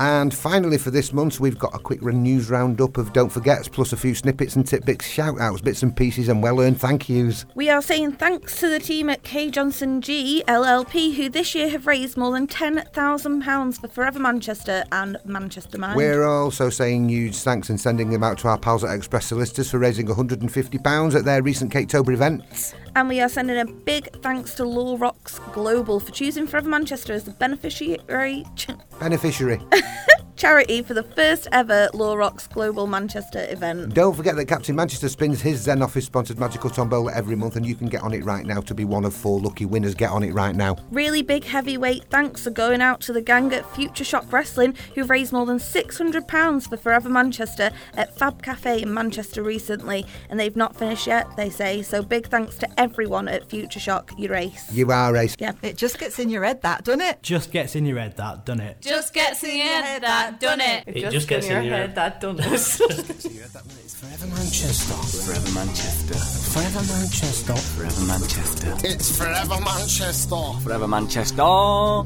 And 0.00 0.32
finally, 0.32 0.78
for 0.78 0.90
this 0.90 1.12
month, 1.12 1.40
we've 1.40 1.58
got 1.58 1.74
a 1.74 1.78
quick 1.78 2.00
news 2.00 2.48
roundup 2.48 2.96
of 2.96 3.12
Don't 3.12 3.28
Forgets, 3.28 3.68
plus 3.68 3.92
a 3.92 3.98
few 3.98 4.14
snippets 4.14 4.56
and 4.56 4.66
tidbits, 4.66 5.06
shout 5.06 5.38
outs, 5.38 5.60
bits 5.60 5.82
and 5.82 5.94
pieces, 5.94 6.28
and 6.28 6.42
well 6.42 6.58
earned 6.58 6.80
thank 6.80 7.10
yous. 7.10 7.44
We 7.54 7.68
are 7.68 7.82
saying 7.82 8.12
thanks 8.12 8.58
to 8.60 8.70
the 8.70 8.78
team 8.78 9.10
at 9.10 9.24
Kay 9.24 9.50
Johnson 9.50 10.00
Gee 10.00 10.42
LLP, 10.48 11.16
who 11.16 11.28
this 11.28 11.54
year 11.54 11.68
have 11.68 11.86
raised 11.86 12.16
more 12.16 12.32
than 12.32 12.46
£10,000 12.46 13.78
for 13.78 13.88
Forever 13.88 14.18
Manchester 14.18 14.84
and 14.90 15.18
Manchester 15.26 15.76
Mind. 15.76 15.96
We're 15.96 16.26
also 16.26 16.70
saying 16.70 17.10
huge 17.10 17.36
thanks 17.36 17.68
and 17.68 17.78
sending 17.78 18.08
them 18.08 18.24
out 18.24 18.38
to 18.38 18.48
our 18.48 18.56
pals 18.56 18.82
at 18.84 18.96
Express 18.96 19.26
Solicitors 19.26 19.70
for 19.70 19.78
raising 19.78 20.06
£150 20.06 21.14
at 21.14 21.26
their 21.26 21.42
recent 21.42 21.70
Caketober 21.70 22.14
event. 22.14 22.74
And 22.96 23.08
we 23.08 23.20
are 23.20 23.28
sending 23.28 23.58
a 23.58 23.64
big 23.64 24.08
thanks 24.20 24.54
to 24.54 24.64
Law 24.64 24.96
Rocks 24.98 25.38
Global 25.52 26.00
for 26.00 26.10
choosing 26.10 26.46
Forever 26.46 26.68
Manchester 26.68 27.12
as 27.12 27.24
the 27.24 27.30
beneficiary. 27.30 28.44
Beneficiary. 28.98 29.60
charity 30.40 30.80
for 30.80 30.94
the 30.94 31.02
first 31.02 31.46
ever 31.52 31.90
Law 31.92 32.14
Rocks 32.14 32.46
Global 32.46 32.86
Manchester 32.86 33.46
event. 33.50 33.92
Don't 33.92 34.16
forget 34.16 34.36
that 34.36 34.46
Captain 34.46 34.74
Manchester 34.74 35.10
spins 35.10 35.42
his 35.42 35.60
Zen 35.60 35.82
Office 35.82 36.06
sponsored 36.06 36.40
magical 36.40 36.70
tombola 36.70 37.12
every 37.12 37.36
month, 37.36 37.56
and 37.56 37.66
you 37.66 37.74
can 37.74 37.88
get 37.88 38.02
on 38.02 38.14
it 38.14 38.24
right 38.24 38.46
now 38.46 38.62
to 38.62 38.74
be 38.74 38.86
one 38.86 39.04
of 39.04 39.12
four 39.12 39.38
lucky 39.38 39.66
winners. 39.66 39.94
Get 39.94 40.10
on 40.10 40.22
it 40.22 40.32
right 40.32 40.56
now. 40.56 40.78
Really 40.90 41.20
big 41.20 41.44
heavyweight 41.44 42.04
thanks 42.04 42.46
are 42.46 42.50
going 42.52 42.80
out 42.80 43.02
to 43.02 43.12
the 43.12 43.20
gang 43.20 43.52
at 43.52 43.70
Future 43.74 44.02
Shock 44.02 44.32
Wrestling 44.32 44.74
who've 44.94 45.10
raised 45.10 45.30
more 45.30 45.44
than 45.44 45.58
£600 45.58 46.68
for 46.68 46.76
Forever 46.78 47.10
Manchester 47.10 47.70
at 47.94 48.16
Fab 48.16 48.42
Cafe 48.42 48.80
in 48.80 48.94
Manchester 48.94 49.42
recently, 49.42 50.06
and 50.30 50.40
they've 50.40 50.56
not 50.56 50.74
finished 50.74 51.06
yet, 51.06 51.26
they 51.36 51.50
say. 51.50 51.82
So 51.82 52.02
big 52.02 52.28
thanks 52.28 52.56
to 52.58 52.80
everyone 52.80 53.28
at 53.28 53.50
Future 53.50 53.80
Shock. 53.80 54.12
You 54.16 54.30
race. 54.30 54.72
You 54.72 54.90
are 54.90 55.12
race. 55.12 55.36
Yeah. 55.38 55.52
It 55.60 55.76
just 55.76 55.98
gets 55.98 56.18
in 56.18 56.30
your 56.30 56.44
head, 56.44 56.62
that, 56.62 56.84
doesn't 56.84 57.02
it? 57.02 57.22
Just 57.22 57.52
gets 57.52 57.76
in 57.76 57.84
your 57.84 57.98
head, 57.98 58.16
that, 58.16 58.46
doesn't 58.46 58.62
it? 58.62 58.80
Just 58.80 59.12
gets 59.12 59.44
in 59.44 59.58
your 59.58 59.66
head, 59.66 60.02
that, 60.02 60.29
done 60.38 60.60
it. 60.60 60.84
It 60.86 61.10
just 61.10 61.28
gets 61.28 61.46
in 61.46 61.64
your 61.64 61.74
head, 61.74 61.94
that, 61.94 62.20
done 62.20 62.38
it. 62.38 62.46
It's 62.46 62.76
Forever 64.00 64.26
Manchester. 64.28 64.94
Forever 64.94 65.50
Manchester. 65.52 66.14
Forever 66.14 66.82
Manchester. 66.88 67.54
Forever 67.54 68.06
Manchester. 68.06 68.76
It's 68.84 69.18
Forever 69.18 69.60
Manchester. 69.60 70.36
Forever 70.62 70.88
Manchester. 70.88 71.44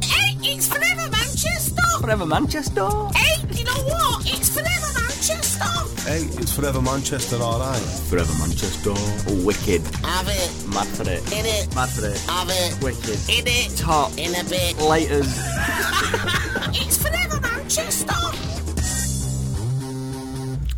Hey, 0.03 0.37
it's 0.43 0.67
Forever 0.69 1.11
Manchester. 1.11 1.83
Forever 2.01 2.27
Manchester. 2.27 2.89
Hey, 3.15 3.37
you 3.53 3.65
know 3.65 3.81
what? 3.87 4.27
It's 4.27 4.49
Forever 4.51 4.93
Manchester. 4.95 5.85
Hey, 6.09 6.23
it's 6.41 6.53
Forever 6.55 6.83
Manchester, 6.83 7.37
alright. 7.37 7.81
Forever 8.11 8.33
Manchester. 8.39 8.93
Wicked. 9.45 9.83
Have 10.05 10.29
it. 10.29 10.51
Mad 10.69 10.87
for 10.89 11.03
it. 11.09 11.23
In 11.33 11.47
it. 11.47 11.75
Mad 11.75 11.89
for 11.89 12.07
it. 12.07 12.19
Have 12.29 12.51
it. 12.51 12.83
Wicked. 12.83 13.19
In 13.31 13.47
it. 13.47 13.77
Top. 13.79 14.11
In 14.19 14.35
a 14.35 14.45
bit. 14.45 14.77
Laters. 14.77 15.31
it's 16.75 16.99
Forever 16.99 17.24
Manchester. 17.77 18.24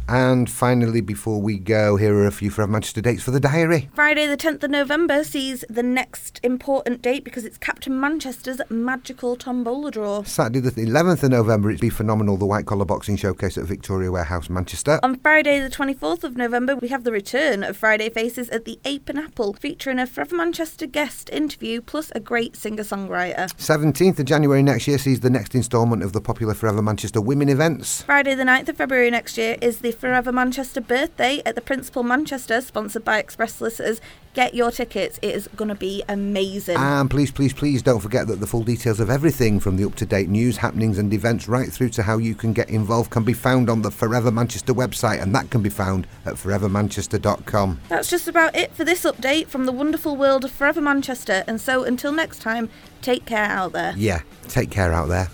And 0.08 0.48
finally, 0.48 1.00
before 1.00 1.40
we 1.40 1.58
go, 1.58 1.96
here 1.96 2.14
are 2.14 2.26
a 2.26 2.30
few 2.30 2.48
Forever 2.48 2.70
Manchester 2.70 3.00
dates 3.00 3.24
for 3.24 3.32
the 3.32 3.40
diary. 3.40 3.88
Friday, 3.94 4.26
the 4.26 4.36
10th 4.36 4.62
of 4.62 4.70
November, 4.70 5.24
sees 5.24 5.64
the 5.68 5.82
next 5.82 6.38
important 6.44 7.02
date 7.02 7.24
because 7.24 7.44
it's 7.44 7.58
Captain 7.58 7.98
Manchester's 7.98 8.60
magical 8.70 9.34
tombola 9.34 9.90
draw. 9.90 10.22
Saturday, 10.22 10.60
the 10.60 10.70
11th 10.70 11.24
of 11.24 11.30
November, 11.30 11.72
it's 11.72 11.80
Be 11.80 11.90
Phenomenal, 11.90 12.36
the 12.36 12.46
White 12.46 12.66
Collar 12.66 12.84
Boxing 12.84 13.16
Showcase 13.16 13.58
at 13.58 13.64
Victoria 13.64 14.12
Warehouse, 14.12 14.48
Manchester. 14.48 15.00
On 15.02 15.18
Friday, 15.18 15.58
the 15.58 15.70
24th 15.70 16.22
of 16.22 16.36
November, 16.36 16.76
we 16.76 16.86
have 16.86 17.02
the 17.02 17.10
return 17.10 17.64
of 17.64 17.76
Friday 17.76 18.08
Faces 18.08 18.48
at 18.50 18.64
the 18.64 18.78
Ape 18.84 19.08
and 19.08 19.18
Apple, 19.18 19.54
featuring 19.54 19.98
a 19.98 20.06
Forever 20.06 20.36
Manchester 20.36 20.86
guest 20.86 21.28
interview 21.30 21.80
plus 21.80 22.12
a 22.14 22.20
great 22.20 22.54
singer 22.54 22.84
songwriter. 22.84 23.52
17th 23.56 24.20
of 24.20 24.24
January 24.24 24.62
next 24.62 24.86
year 24.86 24.98
sees 24.98 25.18
the 25.18 25.30
next 25.30 25.56
instalment 25.56 26.04
of 26.04 26.12
the 26.12 26.20
popular 26.20 26.54
Forever 26.54 26.80
Manchester 26.80 27.20
Women 27.20 27.48
events. 27.48 28.02
Friday, 28.02 28.36
the 28.36 28.44
9th 28.44 28.68
of 28.68 28.76
February 28.76 29.10
next 29.10 29.36
year, 29.36 29.56
is 29.60 29.78
the 29.78 29.95
Forever 29.96 30.30
Manchester 30.30 30.80
birthday 30.80 31.42
at 31.46 31.54
the 31.54 31.60
Principal 31.60 32.02
Manchester, 32.02 32.60
sponsored 32.60 33.04
by 33.04 33.18
Express 33.18 33.54
Solicitors. 33.54 34.00
Get 34.34 34.54
your 34.54 34.70
tickets, 34.70 35.18
it 35.22 35.34
is 35.34 35.48
going 35.56 35.70
to 35.70 35.74
be 35.74 36.04
amazing. 36.10 36.76
And 36.76 37.10
please, 37.10 37.30
please, 37.30 37.54
please 37.54 37.80
don't 37.80 38.00
forget 38.00 38.26
that 38.26 38.38
the 38.38 38.46
full 38.46 38.62
details 38.62 39.00
of 39.00 39.08
everything 39.08 39.58
from 39.58 39.76
the 39.76 39.84
up 39.84 39.94
to 39.94 40.04
date 40.04 40.28
news, 40.28 40.58
happenings, 40.58 40.98
and 40.98 41.12
events 41.14 41.48
right 41.48 41.72
through 41.72 41.88
to 41.90 42.02
how 42.02 42.18
you 42.18 42.34
can 42.34 42.52
get 42.52 42.68
involved 42.68 43.10
can 43.10 43.24
be 43.24 43.32
found 43.32 43.70
on 43.70 43.80
the 43.80 43.90
Forever 43.90 44.30
Manchester 44.30 44.74
website, 44.74 45.22
and 45.22 45.34
that 45.34 45.48
can 45.48 45.62
be 45.62 45.70
found 45.70 46.06
at 46.26 46.34
forevermanchester.com. 46.34 47.80
That's 47.88 48.10
just 48.10 48.28
about 48.28 48.54
it 48.54 48.74
for 48.74 48.84
this 48.84 49.04
update 49.04 49.46
from 49.46 49.64
the 49.64 49.72
wonderful 49.72 50.16
world 50.16 50.44
of 50.44 50.50
Forever 50.50 50.82
Manchester. 50.82 51.42
And 51.46 51.58
so 51.58 51.84
until 51.84 52.12
next 52.12 52.40
time, 52.40 52.68
take 53.00 53.24
care 53.24 53.46
out 53.46 53.72
there. 53.72 53.94
Yeah, 53.96 54.20
take 54.48 54.70
care 54.70 54.92
out 54.92 55.08
there. 55.08 55.30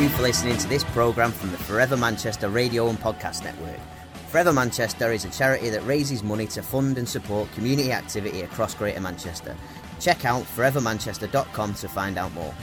You 0.00 0.08
for 0.08 0.22
listening 0.22 0.56
to 0.56 0.66
this 0.68 0.82
programme 0.82 1.30
from 1.30 1.50
the 1.50 1.58
Forever 1.58 1.94
Manchester 1.96 2.48
Radio 2.48 2.88
and 2.88 2.98
Podcast 2.98 3.44
Network. 3.44 3.78
Forever 4.28 4.50
Manchester 4.50 5.12
is 5.12 5.26
a 5.26 5.30
charity 5.30 5.68
that 5.68 5.84
raises 5.84 6.22
money 6.22 6.46
to 6.46 6.62
fund 6.62 6.96
and 6.96 7.06
support 7.06 7.52
community 7.52 7.92
activity 7.92 8.40
across 8.42 8.74
Greater 8.74 9.00
Manchester. 9.00 9.54
Check 9.98 10.24
out 10.24 10.44
forevermanchester.com 10.44 11.74
to 11.74 11.88
find 11.88 12.16
out 12.16 12.32
more. 12.32 12.54